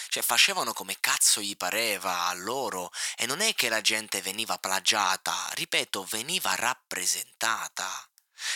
Cioè 0.09 0.23
facevano 0.23 0.73
come 0.73 0.97
cazzo 0.99 1.43
gli 1.43 1.59
pareva 1.59 2.25
a 2.25 2.33
loro 2.33 2.91
e 3.17 3.27
non 3.27 3.43
è 3.43 3.53
che 3.53 3.69
la 3.69 3.83
gente 3.83 4.23
veniva 4.23 4.57
plagiata, 4.57 5.35
ripeto, 5.53 6.05
veniva 6.05 6.55
rappresentata. 6.55 7.87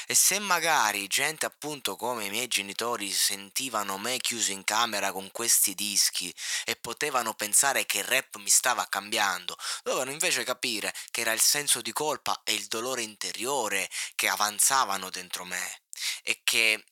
E 0.07 0.15
se 0.15 0.39
magari 0.39 1.07
gente 1.07 1.47
appunto 1.47 1.97
come 1.97 2.27
i 2.27 2.31
miei 2.31 2.49
genitori 2.49 3.11
sentivano 3.13 3.99
me 3.99 4.19
chiuso 4.19 4.53
in 4.53 4.65
camera 4.65 5.13
con 5.13 5.31
questi 5.31 5.75
dischi 5.75 6.35
e 6.65 6.77
potevano 6.77 7.35
pensare 7.35 7.87
che 7.87 7.99
il 7.99 8.05
rap 8.05 8.37
mi 8.37 8.49
stava 8.49 8.87
cambiando, 8.89 9.57
dovevano 9.83 10.11
invece 10.11 10.45
capire 10.45 10.95
che 11.11 11.23
era 11.23 11.33
il 11.33 11.41
senso 11.41 11.81
di 11.81 11.93
colpa 11.93 12.41
e 12.45 12.55
il 12.55 12.67
dolore 12.67 13.03
interiore 13.03 13.89
che 14.15 14.29
avanzavano 14.29 15.11
dentro 15.11 15.45
me 15.45 15.81
e 16.23 16.41
che 16.45 16.85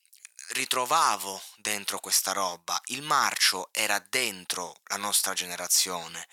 ritrovavo 0.50 1.42
dentro 1.57 1.98
questa 1.98 2.33
roba, 2.33 2.80
il 2.87 3.02
marcio 3.02 3.68
era 3.72 3.98
dentro 4.11 4.80
la 4.85 4.96
nostra 4.96 5.33
generazione, 5.33 6.26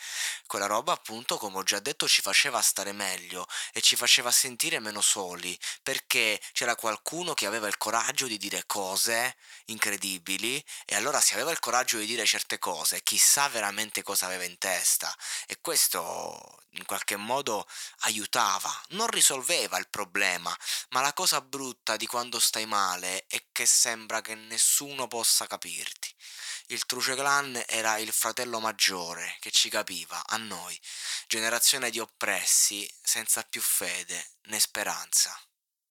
quella 0.46 0.66
roba 0.66 0.92
appunto 0.94 1.38
come 1.38 1.58
ho 1.58 1.64
già 1.64 1.80
detto 1.80 2.08
ci 2.08 2.22
faceva 2.22 2.62
stare 2.62 2.92
meglio 2.92 3.48
e 3.72 3.82
ci 3.82 3.96
faceva 3.96 4.32
sentire 4.32 4.80
meno 4.80 5.02
soli, 5.02 5.58
perché 5.82 6.40
c'era 6.52 6.76
qualcuno 6.76 7.34
che 7.34 7.46
aveva 7.46 7.68
il 7.68 7.78
coraggio 7.78 8.28
di 8.28 8.38
dire 8.38 8.66
cose 8.66 9.38
incredibili 9.66 10.64
e 10.86 10.96
allora 10.96 11.22
se 11.22 11.36
aveva 11.36 11.52
il 11.52 11.60
coraggio 11.60 11.98
di 11.98 12.06
dire 12.06 12.26
certe 12.26 12.60
cose, 12.60 13.04
chissà 13.04 13.48
veramente 13.48 14.04
cosa 14.04 14.26
aveva 14.26 14.44
in 14.44 14.58
testa. 14.58 15.16
E 15.48 15.60
questo 15.62 16.60
in 16.76 16.86
qualche 16.86 17.16
modo 17.16 17.68
aiutava, 18.02 18.72
non 18.90 19.08
risolveva 19.08 19.78
il 19.78 19.90
problema, 19.90 20.56
ma 20.90 21.02
la 21.02 21.14
cosa 21.14 21.42
brutta 21.42 21.98
di 21.98 22.06
quando 22.06 22.40
stai 22.40 22.66
male 22.66 23.26
è 23.28 23.44
che 23.52 23.66
sembra 24.02 24.22
che 24.22 24.34
nessuno 24.34 25.08
possa 25.08 25.46
capirti. 25.46 26.12
Il 26.68 26.86
Truce 26.86 27.14
Clan 27.14 27.64
era 27.68 27.98
il 27.98 28.12
fratello 28.12 28.60
maggiore 28.60 29.36
che 29.40 29.52
ci 29.52 29.70
capiva, 29.70 30.24
a 30.26 30.38
noi, 30.38 30.80
generazione 31.28 31.92
di 31.92 32.00
oppressi 32.00 32.92
senza 33.04 33.44
più 33.44 33.62
fede 33.62 34.32
né 34.46 34.60
speranza. 34.60 35.40